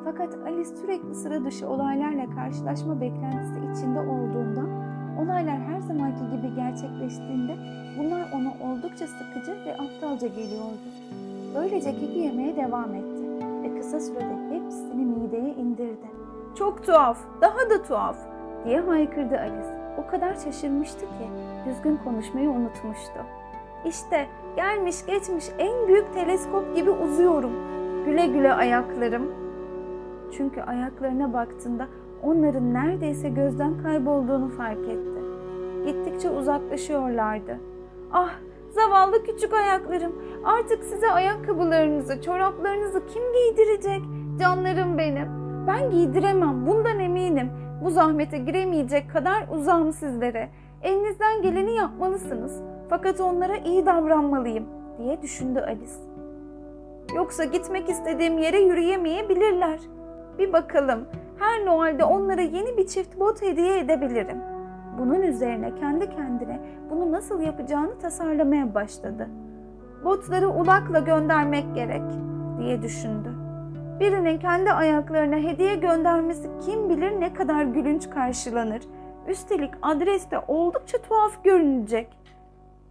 Fakat 0.03 0.37
Alice 0.45 0.75
sürekli 0.75 1.15
sıra 1.15 1.45
dışı 1.45 1.69
olaylarla 1.69 2.29
karşılaşma 2.35 3.01
beklentisi 3.01 3.59
içinde 3.71 3.99
olduğundan 3.99 4.80
olaylar 5.19 5.59
her 5.59 5.79
zamanki 5.79 6.19
gibi 6.35 6.55
gerçekleştiğinde 6.55 7.55
bunlar 7.99 8.31
ona 8.31 8.71
oldukça 8.71 9.07
sıkıcı 9.07 9.51
ve 9.65 9.73
aptalca 9.73 10.27
geliyordu. 10.27 10.77
Böylece 11.55 11.91
keki 11.91 12.19
yemeye 12.19 12.55
devam 12.55 12.95
etti 12.95 13.23
ve 13.63 13.79
kısa 13.79 13.99
sürede 13.99 14.35
hepsini 14.49 15.05
mideye 15.05 15.53
indirdi. 15.53 16.07
Çok 16.55 16.85
tuhaf, 16.85 17.17
daha 17.41 17.69
da 17.69 17.83
tuhaf 17.83 18.17
diye 18.65 18.79
haykırdı 18.79 19.37
Alice. 19.37 19.81
O 19.97 20.11
kadar 20.11 20.35
şaşırmıştı 20.35 20.99
ki 20.99 21.29
düzgün 21.65 21.99
konuşmayı 22.03 22.49
unutmuştu. 22.49 23.19
İşte 23.85 24.27
gelmiş 24.55 25.05
geçmiş 25.05 25.45
en 25.59 25.87
büyük 25.87 26.13
teleskop 26.13 26.75
gibi 26.75 26.89
uzuyorum. 26.89 27.51
Güle 28.05 28.27
güle 28.27 28.53
ayaklarım. 28.53 29.31
Çünkü 30.37 30.61
ayaklarına 30.61 31.33
baktığında 31.33 31.87
onların 32.23 32.73
neredeyse 32.73 33.29
gözden 33.29 33.83
kaybolduğunu 33.83 34.49
fark 34.49 34.87
etti. 34.89 35.21
Gittikçe 35.85 36.29
uzaklaşıyorlardı. 36.29 37.57
Ah 38.11 38.31
zavallı 38.71 39.23
küçük 39.23 39.53
ayaklarım 39.53 40.13
artık 40.43 40.83
size 40.83 41.11
ayakkabılarınızı, 41.11 42.21
çoraplarınızı 42.21 43.05
kim 43.05 43.23
giydirecek? 43.33 44.01
Canlarım 44.39 44.97
benim. 44.97 45.27
Ben 45.67 45.89
giydiremem 45.89 46.67
bundan 46.67 46.99
eminim. 46.99 47.51
Bu 47.83 47.89
zahmete 47.89 48.37
giremeyecek 48.37 49.11
kadar 49.11 49.47
uzağım 49.55 49.93
sizlere. 49.93 50.49
Elinizden 50.83 51.41
geleni 51.41 51.75
yapmalısınız. 51.75 52.61
Fakat 52.89 53.21
onlara 53.21 53.57
iyi 53.57 53.85
davranmalıyım 53.85 54.65
diye 54.97 55.21
düşündü 55.21 55.59
Alice. 55.59 56.11
Yoksa 57.15 57.43
gitmek 57.43 57.89
istediğim 57.89 58.37
yere 58.37 58.59
yürüyemeyebilirler. 58.59 59.79
Bir 60.39 60.53
bakalım. 60.53 61.07
Her 61.39 61.65
Noel'de 61.65 62.03
onlara 62.03 62.41
yeni 62.41 62.77
bir 62.77 62.87
çift 62.87 63.19
bot 63.19 63.41
hediye 63.41 63.79
edebilirim. 63.79 64.37
Bunun 64.99 65.21
üzerine 65.21 65.75
kendi 65.75 66.09
kendine 66.09 66.59
bunu 66.89 67.11
nasıl 67.11 67.41
yapacağını 67.41 67.99
tasarlamaya 67.99 68.73
başladı. 68.75 69.29
Botları 70.05 70.49
ulakla 70.49 70.99
göndermek 70.99 71.75
gerek 71.75 72.03
diye 72.59 72.81
düşündü. 72.81 73.29
Birinin 73.99 74.39
kendi 74.39 74.71
ayaklarına 74.71 75.35
hediye 75.35 75.75
göndermesi 75.75 76.49
kim 76.65 76.89
bilir 76.89 77.19
ne 77.19 77.33
kadar 77.33 77.63
gülünç 77.63 78.09
karşılanır. 78.09 78.81
Üstelik 79.27 79.71
adres 79.81 80.31
de 80.31 80.39
oldukça 80.47 80.97
tuhaf 80.97 81.43
görünecek. 81.43 82.07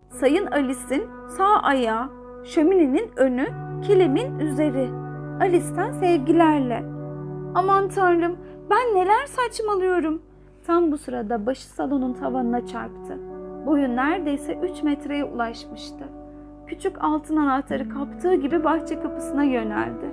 Sayın 0.08 0.46
Alice'in 0.46 1.08
sağ 1.36 1.62
ayağı, 1.62 2.10
şöminenin 2.44 3.10
önü, 3.16 3.48
kilimin 3.82 4.38
üzeri. 4.38 4.88
Alice'ten 5.40 5.92
sevgilerle. 5.92 6.99
Aman 7.54 7.88
tanrım 7.88 8.36
ben 8.70 8.94
neler 8.94 9.26
saçmalıyorum. 9.26 10.22
Tam 10.66 10.92
bu 10.92 10.98
sırada 10.98 11.46
başı 11.46 11.68
salonun 11.68 12.12
tavanına 12.12 12.66
çarptı. 12.66 13.18
Boyu 13.66 13.96
neredeyse 13.96 14.58
3 14.72 14.82
metreye 14.82 15.24
ulaşmıştı. 15.24 16.04
Küçük 16.66 17.04
altın 17.04 17.36
anahtarı 17.36 17.88
kaptığı 17.88 18.34
gibi 18.34 18.64
bahçe 18.64 19.00
kapısına 19.00 19.44
yöneldi. 19.44 20.06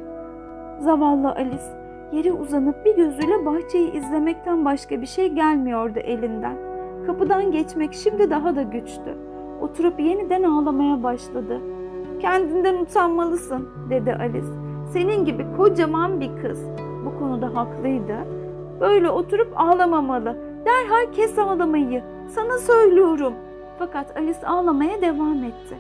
Zavallı 0.80 1.32
Alice 1.32 1.78
yere 2.12 2.32
uzanıp 2.32 2.86
bir 2.86 2.96
gözüyle 2.96 3.46
bahçeyi 3.46 3.92
izlemekten 3.92 4.66
başka 4.66 5.02
bir 5.02 5.08
şey 5.08 5.30
gelmiyordu 5.30 6.00
elinden. 6.00 6.58
Kapıdan 7.06 7.52
geçmek 7.52 7.94
şimdi 7.94 8.30
daha 8.30 8.56
da 8.56 8.62
güçtü. 8.62 9.18
Oturup 9.62 10.00
yeniden 10.00 10.44
ağlamaya 10.44 11.04
başladı. 11.04 11.62
Kendinden 12.20 12.76
utanmalısın 12.76 13.70
dedi 13.90 14.14
Alice. 14.20 14.48
Senin 14.94 15.26
gibi 15.26 15.46
kocaman 15.58 16.20
bir 16.20 16.32
kız. 16.42 16.87
Konuda 17.20 17.56
haklıydı. 17.56 18.18
Böyle 18.80 19.10
oturup 19.10 19.54
ağlamamalı. 19.56 20.38
Derhal 20.66 21.14
kes 21.14 21.40
ağlamayı. 21.40 22.04
Sana 22.30 22.58
söylüyorum. 22.58 23.34
Fakat 23.80 24.18
Alice 24.18 24.48
ağlamaya 24.48 25.02
devam 25.02 25.44
etti. 25.44 25.78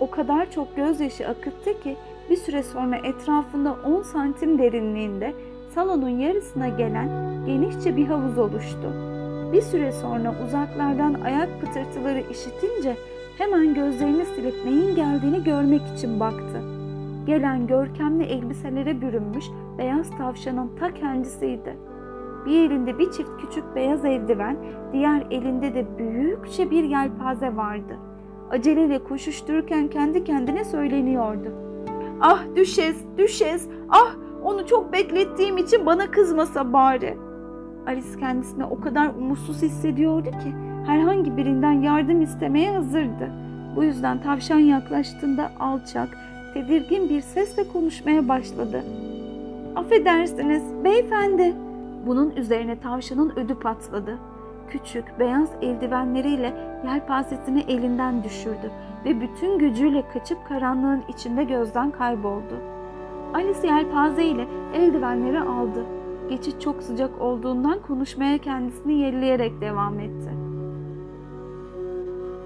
O 0.00 0.10
kadar 0.10 0.50
çok 0.50 0.76
gözyaşı 0.76 1.28
akıttı 1.28 1.80
ki 1.80 1.96
bir 2.30 2.36
süre 2.36 2.62
sonra 2.62 2.96
etrafında 2.96 3.76
10 3.86 4.02
santim 4.02 4.58
derinliğinde 4.58 5.32
salonun 5.74 6.08
yarısına 6.08 6.68
gelen 6.68 7.08
genişçe 7.46 7.96
bir 7.96 8.06
havuz 8.06 8.38
oluştu. 8.38 8.92
Bir 9.52 9.62
süre 9.62 9.92
sonra 9.92 10.34
uzaklardan 10.46 11.14
ayak 11.24 11.48
pıtırtıları 11.60 12.20
işitince 12.20 12.96
hemen 13.38 13.74
gözlerini 13.74 14.24
silip 14.24 14.54
neyin 14.64 14.94
geldiğini 14.94 15.44
görmek 15.44 15.82
için 15.96 16.20
baktı. 16.20 16.81
Gelen 17.26 17.66
görkemli 17.66 18.24
elbiselere 18.24 19.00
bürünmüş 19.00 19.44
beyaz 19.78 20.10
tavşanın 20.10 20.70
ta 20.80 20.94
kendisiydi. 20.94 21.76
Bir 22.46 22.70
elinde 22.70 22.98
bir 22.98 23.10
çift 23.10 23.30
küçük 23.40 23.64
beyaz 23.76 24.04
eldiven, 24.04 24.56
diğer 24.92 25.26
elinde 25.30 25.74
de 25.74 25.98
büyükçe 25.98 26.70
bir 26.70 26.84
yelpaze 26.84 27.56
vardı. 27.56 27.98
Aceleyle 28.50 29.04
koşuştururken 29.04 29.88
kendi 29.88 30.24
kendine 30.24 30.64
söyleniyordu. 30.64 31.52
Ah 32.20 32.44
düşes, 32.56 32.96
düşes, 33.18 33.68
ah 33.88 34.14
onu 34.44 34.66
çok 34.66 34.92
beklettiğim 34.92 35.58
için 35.58 35.86
bana 35.86 36.10
kızmasa 36.10 36.72
bari. 36.72 37.18
Alice 37.86 38.20
kendisini 38.20 38.64
o 38.64 38.80
kadar 38.80 39.06
umutsuz 39.06 39.62
hissediyordu 39.62 40.30
ki 40.30 40.54
herhangi 40.86 41.36
birinden 41.36 41.72
yardım 41.72 42.20
istemeye 42.20 42.70
hazırdı. 42.70 43.30
Bu 43.76 43.84
yüzden 43.84 44.22
tavşan 44.22 44.58
yaklaştığında 44.58 45.50
alçak, 45.60 46.08
tedirgin 46.54 47.08
bir 47.08 47.20
sesle 47.20 47.68
konuşmaya 47.68 48.28
başladı. 48.28 48.84
Affedersiniz 49.76 50.62
beyefendi. 50.84 51.54
Bunun 52.06 52.30
üzerine 52.36 52.80
tavşanın 52.80 53.32
ödü 53.36 53.54
patladı. 53.54 54.18
Küçük 54.68 55.18
beyaz 55.18 55.48
eldivenleriyle 55.62 56.54
yelpazesini 56.84 57.60
elinden 57.68 58.24
düşürdü 58.24 58.70
ve 59.04 59.20
bütün 59.20 59.58
gücüyle 59.58 60.04
kaçıp 60.12 60.38
karanlığın 60.48 61.02
içinde 61.08 61.44
gözden 61.44 61.90
kayboldu. 61.90 62.54
Alice 63.34 63.66
yelpaze 63.66 64.24
ile 64.24 64.46
eldivenleri 64.74 65.40
aldı. 65.40 65.84
Geçit 66.28 66.60
çok 66.60 66.82
sıcak 66.82 67.20
olduğundan 67.20 67.78
konuşmaya 67.82 68.38
kendisini 68.38 68.94
yerleyerek 68.94 69.60
devam 69.60 70.00
etti. 70.00 70.30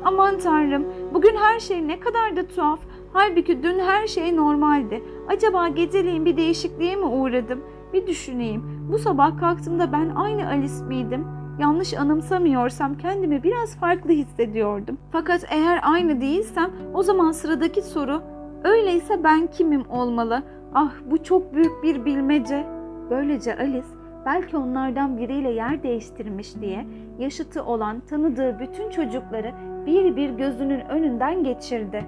Aman 0.05 0.39
tanrım, 0.39 0.85
bugün 1.15 1.37
her 1.37 1.61
şey 1.61 1.89
ne 1.89 2.01
kadar 2.01 2.37
da 2.37 2.47
tuhaf. 2.47 2.81
Halbuki 3.19 3.63
dün 3.63 3.79
her 3.79 4.07
şey 4.07 4.37
normaldi. 4.37 5.03
Acaba 5.29 5.69
geceleyin 5.69 6.25
bir 6.25 6.37
değişikliğe 6.37 6.97
mi 6.97 7.05
uğradım? 7.05 7.65
Bir 7.93 8.07
düşüneyim. 8.07 8.89
Bu 8.93 8.99
sabah 8.99 9.39
kalktığımda 9.39 9.93
ben 9.93 10.09
aynı 10.15 10.49
Alice 10.49 10.85
miydim? 10.89 11.27
Yanlış 11.61 11.95
anımsamıyorsam 11.95 12.95
kendimi 12.95 13.43
biraz 13.43 13.77
farklı 13.77 14.11
hissediyordum. 14.11 14.99
Fakat 15.13 15.45
eğer 15.51 15.81
aynı 15.83 16.21
değilsem 16.21 16.71
o 16.95 17.03
zaman 17.03 17.33
sıradaki 17.33 17.83
soru 17.83 18.23
öyleyse 18.65 19.25
ben 19.25 19.47
kimim 19.47 19.91
olmalı? 19.91 20.43
Ah 20.75 20.93
bu 21.07 21.23
çok 21.23 21.55
büyük 21.55 21.83
bir 21.83 22.05
bilmece. 22.05 22.67
Böylece 23.11 23.57
Alice 23.59 23.89
belki 24.27 24.57
onlardan 24.57 25.19
biriyle 25.19 25.51
yer 25.51 25.83
değiştirmiş 25.83 26.61
diye 26.61 26.87
yaşıtı 27.19 27.65
olan 27.65 28.01
tanıdığı 28.01 28.59
bütün 28.61 28.91
çocukları 28.91 29.53
bir 29.87 30.17
bir 30.17 30.31
gözünün 30.31 30.81
önünden 30.81 31.45
geçirdi. 31.45 32.05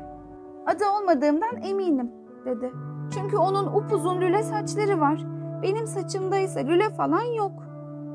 Adı 0.68 0.84
olmadığımdan 0.98 1.62
eminim 1.62 2.12
dedi. 2.44 2.72
Çünkü 3.14 3.36
onun 3.36 3.66
upuzun 3.66 4.20
lüle 4.20 4.42
saçları 4.42 5.00
var. 5.00 5.26
Benim 5.62 5.86
saçımda 5.86 6.38
ise 6.38 6.66
lüle 6.66 6.90
falan 6.90 7.22
yok. 7.22 7.52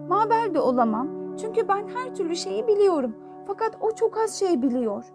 Mabel 0.09 0.53
de 0.53 0.59
olamam. 0.59 1.07
Çünkü 1.37 1.67
ben 1.67 1.87
her 1.87 2.15
türlü 2.15 2.35
şeyi 2.35 2.67
biliyorum. 2.67 3.15
Fakat 3.47 3.77
o 3.81 3.95
çok 3.95 4.17
az 4.17 4.39
şey 4.39 4.61
biliyor. 4.61 5.05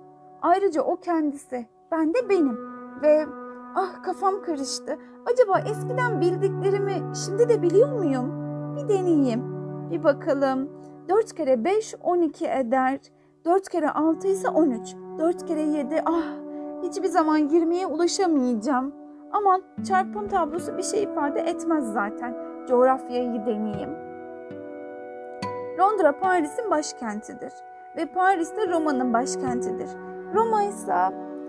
Ayrıca 0.42 0.82
o 0.82 0.96
kendisi. 0.96 1.66
Ben 1.92 2.14
de 2.14 2.28
benim. 2.28 2.58
Ve 3.02 3.26
ah 3.74 4.02
kafam 4.02 4.42
karıştı. 4.42 4.98
Acaba 5.32 5.58
eskiden 5.58 6.20
bildiklerimi 6.20 7.02
şimdi 7.26 7.48
de 7.48 7.62
biliyor 7.62 7.92
muyum? 7.92 8.32
Bir 8.76 8.88
deneyeyim. 8.88 9.44
Bir 9.90 10.04
bakalım. 10.04 10.68
4 11.08 11.34
kere 11.34 11.64
5 11.64 11.94
12 12.02 12.46
eder. 12.46 13.00
4 13.44 13.68
kere 13.68 13.90
6 13.90 14.28
ise 14.28 14.48
13. 14.48 14.94
4 15.18 15.46
kere 15.46 15.62
7 15.62 16.02
ah 16.06 16.47
hiçbir 16.82 17.08
zaman 17.08 17.38
20'ye 17.48 17.86
ulaşamayacağım. 17.86 18.92
Aman 19.32 19.62
çarpım 19.88 20.28
tablosu 20.28 20.78
bir 20.78 20.82
şey 20.82 21.02
ifade 21.02 21.40
etmez 21.40 21.92
zaten. 21.92 22.34
Coğrafyayı 22.68 23.46
deneyeyim. 23.46 23.90
Londra 25.78 26.18
Paris'in 26.18 26.70
başkentidir 26.70 27.52
ve 27.96 28.06
Paris 28.06 28.56
de 28.56 28.68
Roma'nın 28.68 29.12
başkentidir. 29.12 29.88
Roma 30.34 30.62
ise 30.62 30.94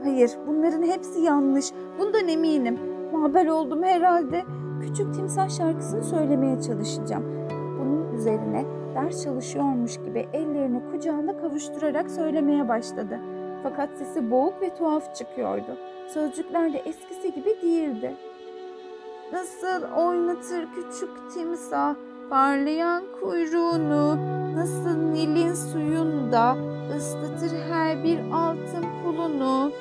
hayır 0.04 0.32
bunların 0.48 0.84
hepsi 0.84 1.20
yanlış. 1.20 1.66
Bundan 2.00 2.28
eminim. 2.28 2.80
Mabel 3.14 3.48
oldum 3.48 3.84
herhalde. 3.84 4.44
Küçük 4.82 5.14
timsah 5.14 5.50
şarkısını 5.50 6.04
söylemeye 6.04 6.62
çalışacağım. 6.62 7.24
Bunun 7.80 8.14
üzerine 8.14 8.66
ders 8.96 9.24
çalışıyormuş 9.24 9.98
gibi 9.98 10.28
ellerini 10.34 10.82
kucağında 10.92 11.38
kavuşturarak 11.38 12.12
söylemeye 12.12 12.68
başladı. 12.68 13.20
Fakat 13.64 13.90
sesi 13.98 14.32
boğuk 14.32 14.62
ve 14.62 14.76
tuhaf 14.76 15.16
çıkıyordu. 15.16 15.78
Sözcükler 16.08 16.74
de 16.74 16.78
eskisi 16.78 17.34
gibi 17.34 17.62
değildi. 17.62 18.16
Nasıl 19.34 19.84
oynatır 19.98 20.68
küçük 20.76 21.32
timsah 21.34 21.96
parlayan 22.30 23.04
kuyruğunu, 23.20 24.18
nasıl 24.56 24.98
Nil'in 24.98 25.54
suyunda 25.54 26.58
ıslatır 26.98 27.58
her 27.70 28.04
bir 28.04 28.20
altın 28.34 28.86
pulunu, 29.04 29.72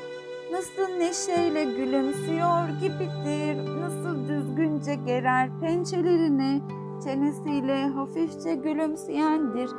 nasıl 0.53 0.97
neşeyle 0.99 1.65
gülümsüyor 1.65 2.69
gibidir, 2.81 3.81
nasıl 3.81 4.29
düzgünce 4.29 4.95
gerer 4.95 5.49
pençelerini, 5.61 6.63
çenesiyle 7.05 7.87
hafifçe 7.87 8.55
gülümseyendir, 8.55 9.71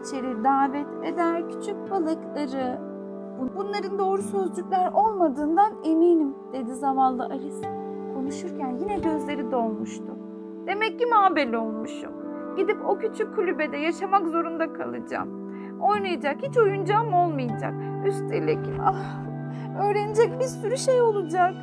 içeri 0.00 0.44
davet 0.44 1.04
eder 1.04 1.50
küçük 1.50 1.90
balıkları. 1.90 2.87
Bunların 3.56 3.98
doğru 3.98 4.22
sözcükler 4.22 4.92
olmadığından 4.92 5.72
eminim, 5.84 6.34
dedi 6.52 6.74
zavallı 6.74 7.24
Alice. 7.24 7.68
Konuşurken 8.14 8.78
yine 8.80 8.98
gözleri 8.98 9.50
dolmuştu. 9.50 10.16
Demek 10.66 10.98
ki 10.98 11.06
mabel 11.06 11.54
olmuşum. 11.54 12.12
Gidip 12.56 12.76
o 12.86 12.98
küçük 12.98 13.36
kulübede 13.36 13.76
yaşamak 13.76 14.28
zorunda 14.28 14.72
kalacağım. 14.72 15.28
Oynayacak 15.80 16.42
hiç 16.42 16.58
oyuncağım 16.58 17.14
olmayacak. 17.14 17.74
Üstelik 18.06 18.58
ah, 18.82 19.20
öğrenecek 19.82 20.40
bir 20.40 20.44
sürü 20.44 20.76
şey 20.76 21.00
olacak. 21.00 21.54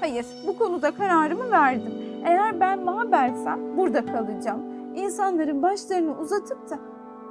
Hayır, 0.00 0.26
bu 0.46 0.58
konuda 0.58 0.90
kararımı 0.90 1.50
verdim. 1.50 1.92
Eğer 2.24 2.60
ben 2.60 2.84
mabelsem 2.84 3.76
burada 3.76 4.06
kalacağım. 4.06 4.60
İnsanların 4.94 5.62
başlarını 5.62 6.18
uzatıp 6.18 6.70
da 6.70 6.78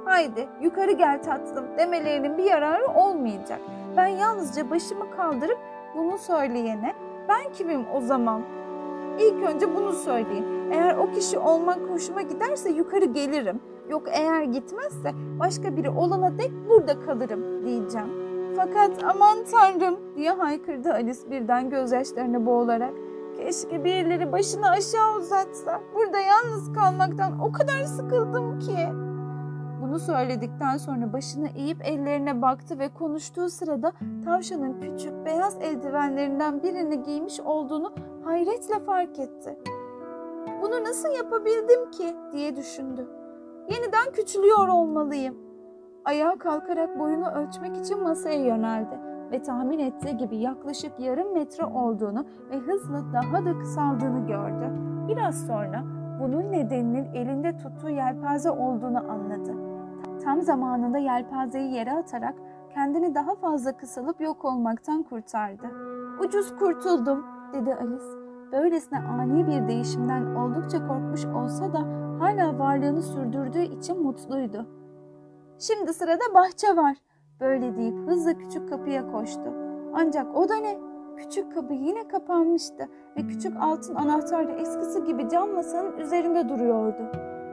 haydi 0.08 0.48
yukarı 0.62 0.92
gel 0.92 1.22
tatlım 1.22 1.64
demelerinin 1.78 2.38
bir 2.38 2.44
yararı 2.44 2.86
olmayacak. 2.86 3.60
Ben 3.96 4.06
yalnızca 4.06 4.70
başımı 4.70 5.10
kaldırıp 5.16 5.58
bunu 5.96 6.18
söyleyene 6.18 6.94
ben 7.28 7.52
kimim 7.52 7.84
o 7.94 8.00
zaman? 8.00 8.42
İlk 9.18 9.42
önce 9.42 9.76
bunu 9.76 9.92
söyleyin. 9.92 10.46
Eğer 10.72 10.96
o 10.96 11.12
kişi 11.12 11.38
olmak 11.38 11.78
hoşuma 11.90 12.22
giderse 12.22 12.70
yukarı 12.70 13.04
gelirim. 13.04 13.60
Yok 13.88 14.02
eğer 14.12 14.42
gitmezse 14.42 15.12
başka 15.40 15.76
biri 15.76 15.90
olana 15.90 16.38
dek 16.38 16.50
burada 16.68 17.00
kalırım 17.00 17.64
diyeceğim. 17.64 18.08
Fakat 18.56 19.04
aman 19.04 19.38
tanrım 19.52 19.98
diye 20.16 20.30
haykırdı 20.30 20.92
Alice 20.92 21.30
birden 21.30 21.70
gözyaşlarına 21.70 22.46
boğularak. 22.46 22.92
Keşke 23.36 23.84
birileri 23.84 24.32
başını 24.32 24.70
aşağı 24.70 25.16
uzatsa. 25.16 25.80
Burada 25.94 26.18
yalnız 26.18 26.72
kalmaktan 26.72 27.40
o 27.40 27.52
kadar 27.52 27.84
sıkıldım 27.84 28.58
ki. 28.58 29.07
Bunu 29.82 29.98
söyledikten 29.98 30.76
sonra 30.76 31.12
başını 31.12 31.48
eğip 31.48 31.84
ellerine 31.84 32.42
baktı 32.42 32.78
ve 32.78 32.88
konuştuğu 32.88 33.48
sırada 33.48 33.92
tavşanın 34.24 34.80
küçük 34.80 35.24
beyaz 35.24 35.56
eldivenlerinden 35.60 36.62
birini 36.62 37.02
giymiş 37.02 37.40
olduğunu 37.40 37.92
hayretle 38.24 38.80
fark 38.80 39.18
etti. 39.18 39.58
Bunu 40.62 40.84
nasıl 40.84 41.08
yapabildim 41.08 41.90
ki 41.90 42.16
diye 42.32 42.56
düşündü. 42.56 43.08
Yeniden 43.68 44.12
küçülüyor 44.12 44.68
olmalıyım. 44.68 45.36
Ayağa 46.04 46.38
kalkarak 46.38 46.98
boyunu 46.98 47.30
ölçmek 47.30 47.76
için 47.76 48.02
masaya 48.02 48.44
yöneldi 48.44 48.98
ve 49.32 49.42
tahmin 49.42 49.78
ettiği 49.78 50.16
gibi 50.16 50.36
yaklaşık 50.36 51.00
yarım 51.00 51.34
metre 51.34 51.64
olduğunu 51.64 52.26
ve 52.50 52.56
hızla 52.58 53.12
daha 53.12 53.44
da 53.44 53.58
kısaldığını 53.58 54.26
gördü. 54.26 54.72
Biraz 55.08 55.46
sonra 55.46 55.84
bunun 56.20 56.52
nedeninin 56.52 57.14
elinde 57.14 57.56
tuttuğu 57.56 57.88
yelpaze 57.88 58.50
olduğunu 58.50 58.98
anladı. 59.10 59.67
Tam 60.24 60.42
zamanında 60.42 60.98
yelpazeyi 60.98 61.74
yere 61.74 61.92
atarak 61.92 62.34
kendini 62.74 63.14
daha 63.14 63.34
fazla 63.34 63.76
kısalıp 63.76 64.20
yok 64.20 64.44
olmaktan 64.44 65.02
kurtardı. 65.02 65.70
Ucuz 66.20 66.56
kurtuldum 66.56 67.26
dedi 67.52 67.74
Alice. 67.74 68.28
Böylesine 68.52 68.98
ani 68.98 69.46
bir 69.46 69.68
değişimden 69.68 70.34
oldukça 70.34 70.86
korkmuş 70.88 71.24
olsa 71.24 71.72
da 71.72 71.78
hala 72.20 72.58
varlığını 72.58 73.02
sürdürdüğü 73.02 73.62
için 73.62 74.02
mutluydu. 74.02 74.66
Şimdi 75.58 75.92
sırada 75.92 76.34
bahçe 76.34 76.76
var. 76.76 76.96
Böyle 77.40 77.76
deyip 77.76 78.08
hızla 78.08 78.38
küçük 78.38 78.68
kapıya 78.68 79.12
koştu. 79.12 79.54
Ancak 79.94 80.36
o 80.36 80.48
da 80.48 80.56
ne? 80.56 80.78
Küçük 81.16 81.54
kapı 81.54 81.74
yine 81.74 82.08
kapanmıştı 82.08 82.88
ve 83.16 83.26
küçük 83.26 83.56
altın 83.60 83.94
anahtar 83.94 84.48
da 84.48 84.52
eskisi 84.52 85.04
gibi 85.04 85.28
cam 85.28 85.50
masanın 85.50 85.96
üzerinde 85.96 86.48
duruyordu. 86.48 87.02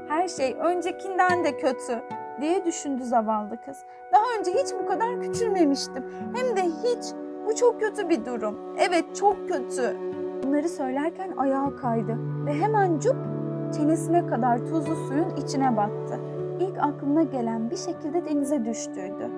Her 0.08 0.28
şey 0.28 0.56
öncekinden 0.60 1.43
de 1.43 1.58
kötü 1.58 2.01
diye 2.41 2.65
düşündü 2.65 3.04
zavallı 3.04 3.58
kız. 3.65 3.78
Daha 4.13 4.24
önce 4.39 4.52
hiç 4.52 4.74
bu 4.84 4.88
kadar 4.88 5.21
küçülmemiştim. 5.21 6.04
Hem 6.36 6.56
de 6.56 6.62
hiç. 6.62 7.06
Bu 7.45 7.56
çok 7.56 7.80
kötü 7.80 8.10
bir 8.10 8.26
durum. 8.26 8.76
Evet 8.78 9.15
çok 9.15 9.50
kötü. 9.50 9.98
Bunları 10.43 10.69
söylerken 10.69 11.32
ayağa 11.38 11.76
kaydı 11.76 12.17
ve 12.45 12.54
hemen 12.54 13.00
cup 13.00 13.15
çenesine 13.78 14.28
kadar 14.28 14.58
tuzlu 14.58 14.95
suyun 14.95 15.36
içine 15.36 15.78
battı. 15.78 16.19
İlk 16.60 16.78
aklına 16.78 17.24
gelen 17.24 17.71
bir 17.71 17.78
şekilde 17.78 18.26
denize 18.26 18.65
düştüydü. 18.65 19.30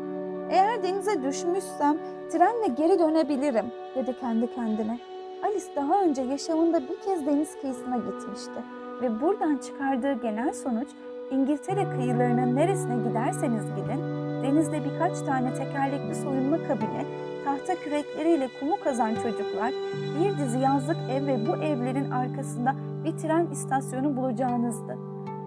Eğer 0.49 0.83
denize 0.83 1.23
düşmüşsem 1.23 1.97
trenle 2.31 2.67
geri 2.67 2.99
dönebilirim 2.99 3.65
dedi 3.95 4.15
kendi 4.19 4.55
kendine. 4.55 4.99
Alice 5.43 5.75
daha 5.75 6.03
önce 6.03 6.21
yaşamında 6.21 6.81
bir 6.81 6.99
kez 7.05 7.25
deniz 7.25 7.61
kıyısına 7.61 7.97
gitmişti 7.97 8.63
ve 9.01 9.21
buradan 9.21 9.57
çıkardığı 9.57 10.13
genel 10.13 10.53
sonuç 10.53 10.87
İngiltere 11.31 11.89
kıyılarına 11.89 12.45
neresine 12.45 13.09
giderseniz 13.09 13.65
gidin, 13.75 14.01
denizde 14.43 14.81
birkaç 14.83 15.19
tane 15.21 15.53
tekerlekli 15.53 16.15
soyunma 16.15 16.57
kabini, 16.57 17.05
tahta 17.45 17.75
kürekleriyle 17.75 18.49
kumu 18.59 18.75
kazan 18.83 19.15
çocuklar, 19.15 19.71
bir 20.19 20.37
dizi 20.37 20.59
yazlık 20.59 20.97
ev 21.11 21.27
ve 21.27 21.47
bu 21.47 21.55
evlerin 21.55 22.11
arkasında 22.11 22.75
bir 23.03 23.17
tren 23.17 23.47
istasyonu 23.51 24.15
bulacağınızdı. 24.17 24.97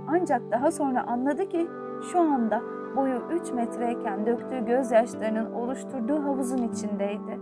Ancak 0.08 0.42
daha 0.50 0.70
sonra 0.70 1.06
anladı 1.06 1.48
ki 1.48 1.66
şu 2.12 2.20
anda 2.20 2.62
boyu 2.96 3.22
3 3.42 3.52
metreyken 3.52 4.26
döktüğü 4.26 4.66
gözyaşlarının 4.66 5.52
oluşturduğu 5.52 6.24
havuzun 6.24 6.68
içindeydi. 6.72 7.40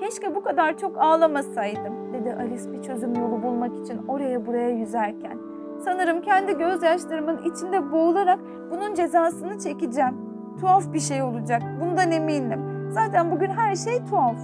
Keşke 0.00 0.34
bu 0.34 0.42
kadar 0.42 0.78
çok 0.78 0.98
ağlamasaydım, 0.98 2.12
dedi 2.12 2.36
Alice 2.40 2.72
bir 2.72 2.82
çözüm 2.82 3.14
yolu 3.14 3.42
bulmak 3.42 3.76
için 3.76 4.06
oraya 4.08 4.46
buraya 4.46 4.70
yüzerken. 4.70 5.49
Sanırım 5.84 6.22
kendi 6.22 6.58
gözyaşlarımın 6.58 7.38
içinde 7.38 7.92
boğularak 7.92 8.38
bunun 8.70 8.94
cezasını 8.94 9.58
çekeceğim. 9.58 10.16
Tuhaf 10.60 10.92
bir 10.92 11.00
şey 11.00 11.22
olacak, 11.22 11.62
bundan 11.80 12.12
eminim. 12.12 12.90
Zaten 12.90 13.30
bugün 13.30 13.50
her 13.50 13.76
şey 13.76 13.98
tuhaf. 14.10 14.36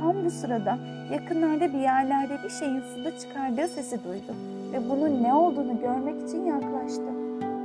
Tam 0.00 0.24
bu 0.24 0.30
sırada 0.30 0.78
yakınlarda 1.12 1.72
bir 1.72 1.78
yerlerde 1.78 2.36
bir 2.44 2.48
şeyin 2.48 2.80
suda 2.80 3.18
çıkardığı 3.18 3.68
sesi 3.68 4.04
duydu 4.04 4.34
ve 4.72 4.90
bunun 4.90 5.22
ne 5.22 5.34
olduğunu 5.34 5.80
görmek 5.80 6.28
için 6.28 6.44
yaklaştı. 6.44 7.12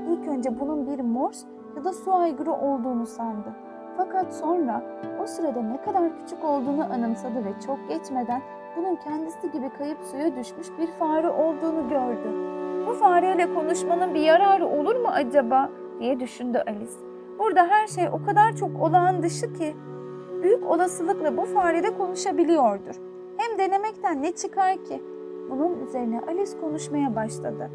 İlk 0.09 0.27
önce 0.27 0.59
bunun 0.59 0.87
bir 0.87 0.99
mors 0.99 1.43
ya 1.77 1.83
da 1.83 1.93
su 1.93 2.13
aygırı 2.13 2.53
olduğunu 2.53 3.05
sandı. 3.05 3.53
Fakat 3.97 4.35
sonra 4.35 4.81
o 5.23 5.27
sırada 5.27 5.61
ne 5.61 5.81
kadar 5.81 6.19
küçük 6.19 6.43
olduğunu 6.43 6.83
anımsadı 6.93 7.45
ve 7.45 7.61
çok 7.65 7.89
geçmeden 7.89 8.41
bunun 8.77 8.95
kendisi 8.95 9.51
gibi 9.51 9.69
kayıp 9.77 9.97
suya 10.11 10.35
düşmüş 10.35 10.67
bir 10.79 10.87
fare 10.87 11.29
olduğunu 11.29 11.89
gördü. 11.89 12.56
Bu 12.87 12.93
fareyle 12.93 13.53
konuşmanın 13.53 14.13
bir 14.15 14.19
yararı 14.19 14.67
olur 14.67 14.95
mu 14.95 15.07
acaba 15.11 15.69
diye 15.99 16.19
düşündü 16.19 16.63
Alice. 16.67 16.91
Burada 17.39 17.67
her 17.67 17.87
şey 17.87 18.09
o 18.09 18.25
kadar 18.25 18.55
çok 18.55 18.81
olağan 18.81 19.23
dışı 19.23 19.53
ki 19.53 19.75
büyük 20.43 20.65
olasılıkla 20.65 21.37
bu 21.37 21.45
farede 21.45 21.97
konuşabiliyordur. 21.97 22.95
Hem 23.37 23.57
denemekten 23.57 24.23
ne 24.23 24.31
çıkar 24.31 24.83
ki? 24.83 25.03
Bunun 25.49 25.79
üzerine 25.87 26.21
Alice 26.27 26.59
konuşmaya 26.61 27.15
başladı. 27.15 27.71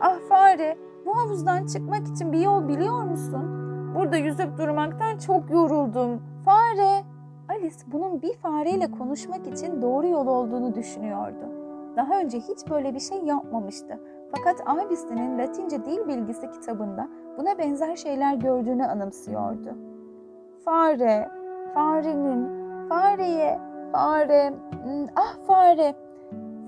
Ah 0.00 0.18
fare, 0.28 0.76
bu 1.06 1.16
havuzdan 1.16 1.66
çıkmak 1.66 2.08
için 2.08 2.32
bir 2.32 2.40
yol 2.40 2.68
biliyor 2.68 3.02
musun? 3.02 3.44
Burada 3.94 4.16
yüzüp 4.16 4.58
durmaktan 4.58 5.18
çok 5.18 5.50
yoruldum. 5.50 6.22
Fare! 6.44 7.04
Alice 7.48 7.76
bunun 7.86 8.22
bir 8.22 8.34
fareyle 8.34 8.90
konuşmak 8.90 9.46
için 9.46 9.82
doğru 9.82 10.06
yol 10.06 10.26
olduğunu 10.26 10.74
düşünüyordu. 10.74 11.48
Daha 11.96 12.20
önce 12.20 12.38
hiç 12.38 12.70
böyle 12.70 12.94
bir 12.94 13.00
şey 13.00 13.18
yapmamıştı. 13.18 14.00
Fakat 14.36 14.62
abisinin 14.66 15.38
Latince 15.38 15.84
dil 15.84 16.08
bilgisi 16.08 16.50
kitabında 16.50 17.08
buna 17.38 17.58
benzer 17.58 17.96
şeyler 17.96 18.34
gördüğünü 18.34 18.84
anımsıyordu. 18.84 19.76
Fare, 20.64 21.28
farenin, 21.74 22.48
fareye, 22.88 23.60
fare, 23.92 24.50
hmm, 24.84 25.06
ah 25.16 25.46
fare. 25.46 25.94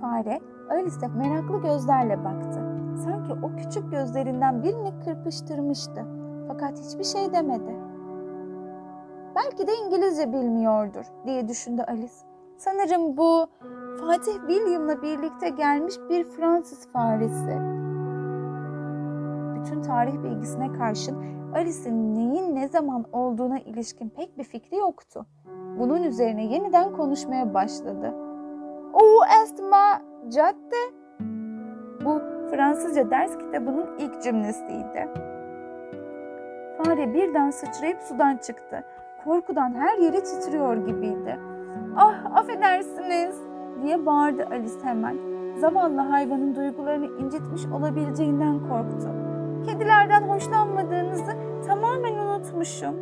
Fare 0.01 0.41
Alice'e 0.71 1.09
meraklı 1.09 1.63
gözlerle 1.63 2.25
baktı. 2.25 2.61
Sanki 3.05 3.33
o 3.33 3.57
küçük 3.57 3.91
gözlerinden 3.91 4.63
birini 4.63 5.01
kırpıştırmıştı. 5.05 6.05
Fakat 6.49 6.79
hiçbir 6.79 7.05
şey 7.05 7.33
demedi. 7.33 7.77
Belki 9.37 9.67
de 9.67 9.73
İngilizce 9.87 10.33
bilmiyordur 10.33 11.05
diye 11.27 11.49
düşündü 11.49 11.83
Alice. 11.89 12.15
Sanırım 12.57 13.17
bu 13.17 13.47
Fatih 14.01 14.33
William'la 14.49 15.03
birlikte 15.03 15.49
gelmiş 15.49 15.95
bir 16.11 16.25
Fransız 16.25 16.89
faresi. 16.93 17.61
bütün 19.61 19.83
tarih 19.83 20.23
bilgisine 20.23 20.73
karşın 20.73 21.17
Alice'in 21.55 22.15
neyin 22.15 22.55
ne 22.55 22.69
zaman 22.69 23.05
olduğuna 23.13 23.59
ilişkin 23.59 24.09
pek 24.09 24.39
bir 24.39 24.45
fikri 24.45 24.77
yoktu. 24.77 25.27
Bunun 25.79 26.03
üzerine 26.03 26.45
yeniden 26.45 26.93
konuşmaya 26.93 27.55
başladı. 27.55 28.15
O 28.93 29.05
esma 29.43 30.03
cadde. 30.29 30.77
Bu 32.05 32.19
Fransızca 32.51 33.11
ders 33.11 33.39
kitabının 33.39 33.99
ilk 33.99 34.23
cümlesiydi. 34.23 35.09
Fare 36.79 37.15
birden 37.15 37.51
sıçrayıp 37.51 38.03
sudan 38.03 38.37
çıktı. 38.37 38.85
Korkudan 39.25 39.75
her 39.75 39.99
yeri 39.99 40.23
titriyor 40.23 40.77
gibiydi. 40.77 41.41
Ah 41.97 42.37
affedersiniz 42.37 43.50
diye 43.83 44.07
bağırdı 44.07 44.47
Alice 44.51 44.75
hemen. 44.83 45.17
Zavallı 45.61 46.01
hayvanın 46.01 46.55
duygularını 46.55 47.07
incitmiş 47.07 47.67
olabileceğinden 47.67 48.59
korktu. 48.69 49.09
Kedilerden 49.67 50.23
hoşlanmadığınızı 50.23 51.37
tamamen 51.67 52.15
unutmuşum. 52.15 52.95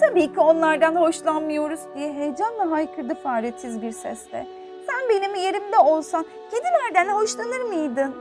Tabii 0.00 0.32
ki 0.32 0.40
onlardan 0.40 0.96
hoşlanmıyoruz 0.96 1.80
diye 1.94 2.12
heyecanla 2.12 2.70
haykırdı 2.70 3.14
fare 3.14 3.52
tiz 3.52 3.82
bir 3.82 3.92
sesle. 3.92 4.46
Sen 4.86 5.08
benim 5.10 5.34
yerimde 5.34 5.78
olsan 5.78 6.24
kedilerden 6.50 7.14
hoşlanır 7.14 7.60
mıydın? 7.60 8.14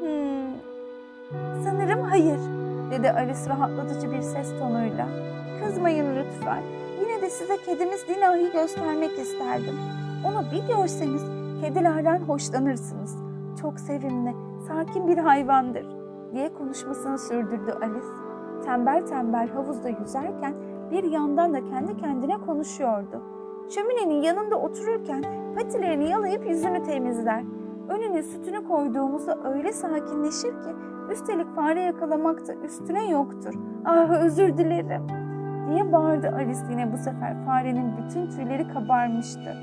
Hmm, 0.00 0.54
sanırım 1.64 2.02
hayır 2.02 2.38
dedi 2.90 3.10
Alice 3.10 3.48
rahatlatıcı 3.48 4.12
bir 4.12 4.22
ses 4.22 4.58
tonuyla. 4.58 5.08
Kızmayın 5.64 6.16
lütfen. 6.16 6.62
De 7.28 7.32
size 7.32 7.56
kedimiz 7.56 8.08
Dina'yı 8.08 8.52
göstermek 8.52 9.18
isterdim. 9.18 9.74
Onu 10.24 10.44
bir 10.52 10.74
görseniz 10.74 11.22
kedilerden 11.60 12.20
hoşlanırsınız. 12.20 13.16
Çok 13.60 13.80
sevimli, 13.80 14.34
sakin 14.68 15.08
bir 15.08 15.18
hayvandır 15.18 15.86
diye 16.32 16.54
konuşmasını 16.54 17.18
sürdürdü 17.18 17.72
Alice. 17.82 18.06
Tembel 18.64 19.06
tembel 19.06 19.48
havuzda 19.48 19.88
yüzerken 19.88 20.54
bir 20.90 21.04
yandan 21.04 21.54
da 21.54 21.64
kendi 21.64 21.96
kendine 21.96 22.38
konuşuyordu. 22.38 23.22
Şöminenin 23.74 24.22
yanında 24.22 24.56
otururken 24.56 25.24
patilerini 25.54 26.10
yalayıp 26.10 26.48
yüzünü 26.48 26.82
temizler. 26.82 27.44
Önüne 27.88 28.22
sütünü 28.22 28.68
koyduğumuzda 28.68 29.38
öyle 29.44 29.72
sakinleşir 29.72 30.50
ki 30.50 30.70
üstelik 31.12 31.54
fare 31.54 31.82
yakalamakta 31.82 32.54
üstüne 32.54 33.10
yoktur. 33.10 33.54
Ah 33.84 34.10
özür 34.10 34.56
dilerim 34.56 35.27
diye 35.68 35.92
bağırdı 35.92 36.28
Alice 36.36 36.60
yine 36.70 36.92
bu 36.92 36.96
sefer 36.96 37.44
farenin 37.46 37.92
bütün 37.96 38.30
tüyleri 38.30 38.68
kabarmıştı. 38.68 39.56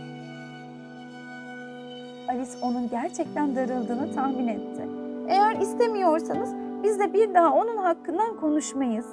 Alice 2.30 2.52
onun 2.62 2.90
gerçekten 2.90 3.56
darıldığını 3.56 4.16
tahmin 4.16 4.48
etti. 4.48 4.88
Eğer 5.28 5.56
istemiyorsanız 5.56 6.56
biz 6.84 7.00
de 7.00 7.14
bir 7.14 7.34
daha 7.34 7.54
onun 7.54 7.78
hakkından 7.78 8.40
konuşmayız. 8.40 9.08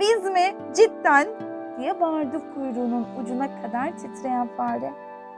Biz 0.00 0.24
mi? 0.30 0.54
Cidden? 0.74 1.26
diye 1.78 2.00
bağırdı 2.00 2.42
kuyruğunun 2.54 3.06
ucuna 3.22 3.62
kadar 3.62 3.98
titreyen 3.98 4.48
fare. 4.56 4.92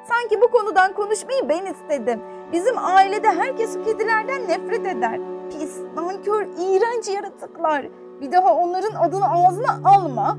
Sanki 0.09 0.41
bu 0.41 0.49
konudan 0.49 0.93
konuşmayı 0.93 1.49
ben 1.49 1.67
istedim. 1.67 2.21
Bizim 2.53 2.79
ailede 2.79 3.29
herkes 3.29 3.79
kedilerden 3.85 4.49
nefret 4.49 4.87
eder. 4.87 5.21
Pis, 5.51 5.81
nankör, 5.97 6.47
iğrenç 6.59 7.09
yaratıklar. 7.09 7.87
Bir 8.21 8.33
daha 8.33 8.55
onların 8.55 8.95
adını 8.95 9.31
ağzına 9.31 9.81
alma. 9.85 10.39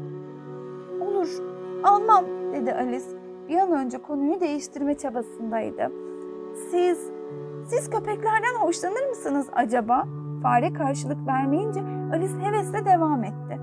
Olur, 1.02 1.30
almam 1.84 2.26
dedi 2.54 2.74
Alice. 2.74 3.06
Bir 3.50 3.58
an 3.58 3.72
önce 3.72 3.98
konuyu 3.98 4.40
değiştirme 4.40 4.98
çabasındaydı. 4.98 5.92
Siz, 6.72 7.12
siz 7.68 7.90
köpeklerden 7.90 8.56
hoşlanır 8.60 9.10
mısınız 9.10 9.48
acaba? 9.54 10.04
Fare 10.44 10.74
karşılık 10.74 11.28
vermeyince 11.28 11.80
Alice 12.14 12.40
hevesle 12.40 12.86
devam 12.86 13.24
etti. 13.24 13.60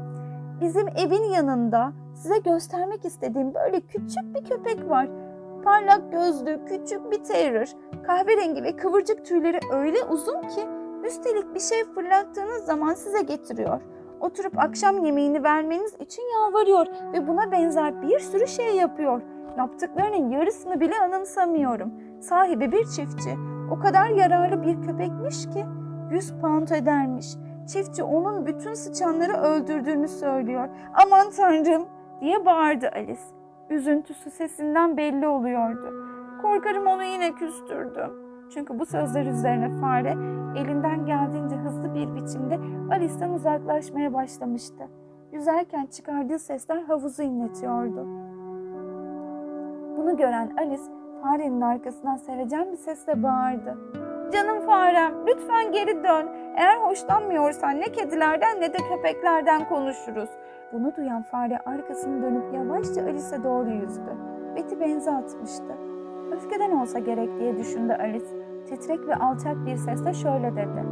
Bizim 0.60 0.88
evin 0.88 1.22
yanında 1.22 1.92
size 2.14 2.38
göstermek 2.38 3.04
istediğim 3.04 3.54
böyle 3.54 3.80
küçük 3.80 4.34
bir 4.34 4.44
köpek 4.44 4.90
var. 4.90 5.08
Parlak 5.64 6.12
gözlü, 6.12 6.60
küçük 6.66 7.12
bir 7.12 7.24
terrier. 7.24 7.68
Kahverengi 8.06 8.62
ve 8.62 8.76
kıvırcık 8.76 9.24
tüyleri 9.26 9.60
öyle 9.72 10.04
uzun 10.04 10.40
ki 10.40 10.60
üstelik 11.04 11.54
bir 11.54 11.60
şey 11.60 11.84
fırlattığınız 11.84 12.64
zaman 12.64 12.94
size 12.94 13.22
getiriyor. 13.22 13.80
Oturup 14.24 14.58
akşam 14.58 15.04
yemeğini 15.04 15.44
vermeniz 15.44 15.94
için 16.00 16.22
yalvarıyor 16.34 16.86
ve 17.12 17.28
buna 17.28 17.52
benzer 17.52 18.02
bir 18.02 18.18
sürü 18.18 18.46
şey 18.46 18.76
yapıyor. 18.76 19.22
Yaptıklarının 19.58 20.30
yarısını 20.30 20.80
bile 20.80 21.00
anımsamıyorum. 21.00 21.92
Sahibi 22.20 22.72
bir 22.72 22.84
çiftçi. 22.84 23.36
O 23.70 23.78
kadar 23.78 24.08
yararlı 24.08 24.62
bir 24.62 24.82
köpekmiş 24.82 25.50
ki 25.50 25.64
100 26.10 26.32
pound 26.40 26.68
edermiş. 26.68 27.26
Çiftçi 27.72 28.02
onun 28.02 28.46
bütün 28.46 28.74
sıçanları 28.74 29.32
öldürdüğünü 29.32 30.08
söylüyor. 30.08 30.68
Aman 30.94 31.30
tanrım 31.30 31.86
diye 32.20 32.46
bağırdı 32.46 32.90
Alice. 32.94 33.20
Üzüntüsü 33.70 34.30
sesinden 34.30 34.96
belli 34.96 35.28
oluyordu. 35.28 35.94
Korkarım 36.42 36.86
onu 36.86 37.04
yine 37.04 37.32
küstürdüm. 37.34 38.23
Çünkü 38.54 38.78
bu 38.78 38.86
sözler 38.86 39.26
üzerine 39.26 39.80
fare 39.80 40.10
elinden 40.56 41.06
geldiğince 41.06 41.56
hızlı 41.56 41.94
bir 41.94 42.14
biçimde 42.14 42.58
Alice'den 42.90 43.30
uzaklaşmaya 43.30 44.14
başlamıştı. 44.14 44.88
Yüzerken 45.32 45.86
çıkardığı 45.86 46.38
sesler 46.38 46.82
havuzu 46.82 47.22
inletiyordu. 47.22 48.06
Bunu 49.96 50.16
gören 50.16 50.52
Alice 50.58 50.82
farenin 51.22 51.60
arkasından 51.60 52.16
sevecen 52.16 52.72
bir 52.72 52.76
sesle 52.76 53.22
bağırdı. 53.22 53.78
Canım 54.32 54.60
farem 54.60 55.12
lütfen 55.26 55.72
geri 55.72 56.04
dön. 56.04 56.28
Eğer 56.56 56.76
hoşlanmıyorsan 56.76 57.80
ne 57.80 57.84
kedilerden 57.84 58.60
ne 58.60 58.72
de 58.72 58.76
köpeklerden 58.76 59.68
konuşuruz. 59.68 60.30
Bunu 60.72 60.96
duyan 60.96 61.22
fare 61.22 61.58
arkasını 61.58 62.22
dönüp 62.22 62.54
yavaşça 62.54 63.02
Alice'e 63.02 63.42
doğru 63.44 63.70
yüzdü. 63.70 64.16
Beti 64.56 64.80
benze 64.80 65.10
atmıştı. 65.10 65.74
Öfkeden 66.32 66.70
olsa 66.70 66.98
gerek 66.98 67.40
diye 67.40 67.58
düşündü 67.58 67.92
Alice. 67.92 68.43
Titrek 68.68 69.08
ve 69.08 69.14
alçak 69.14 69.66
bir 69.66 69.76
sesle 69.76 70.14
şöyle 70.14 70.56
dedi. 70.56 70.84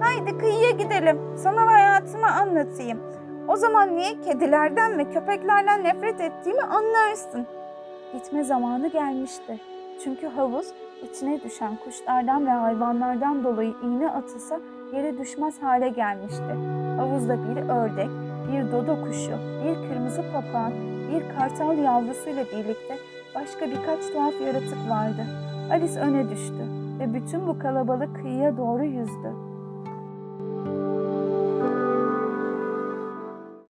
Haydi 0.00 0.38
kıyıya 0.38 0.70
gidelim. 0.70 1.18
Sana 1.36 1.72
hayatımı 1.72 2.26
anlatayım. 2.26 2.98
O 3.48 3.56
zaman 3.56 3.96
niye 3.96 4.20
kedilerden 4.20 4.98
ve 4.98 5.10
köpeklerden 5.10 5.84
nefret 5.84 6.20
ettiğimi 6.20 6.62
anlarsın. 6.62 7.46
Gitme 8.12 8.44
zamanı 8.44 8.88
gelmişti. 8.88 9.60
Çünkü 10.04 10.26
havuz 10.26 10.66
içine 11.02 11.42
düşen 11.42 11.76
kuşlardan 11.84 12.46
ve 12.46 12.50
hayvanlardan 12.50 13.44
dolayı 13.44 13.74
iğne 13.82 14.10
atılsa 14.10 14.60
yere 14.92 15.18
düşmez 15.18 15.62
hale 15.62 15.88
gelmişti. 15.88 16.56
Havuzda 16.96 17.36
bir 17.48 17.56
ördek, 17.56 18.10
bir 18.52 18.72
dodo 18.72 19.04
kuşu, 19.04 19.38
bir 19.64 19.88
kırmızı 19.88 20.22
papağan, 20.32 20.72
bir 21.12 21.38
kartal 21.38 21.78
yavrusuyla 21.78 22.44
birlikte 22.44 22.96
başka 23.34 23.66
birkaç 23.66 24.12
tuhaf 24.12 24.40
yaratık 24.40 24.90
vardı. 24.90 25.26
Alice 25.70 26.00
öne 26.00 26.30
düştü 26.30 26.66
ve 26.98 27.14
bütün 27.14 27.46
bu 27.46 27.58
kalabalık 27.58 28.16
kıyıya 28.16 28.56
doğru 28.56 28.84
yüzdü. 28.84 29.55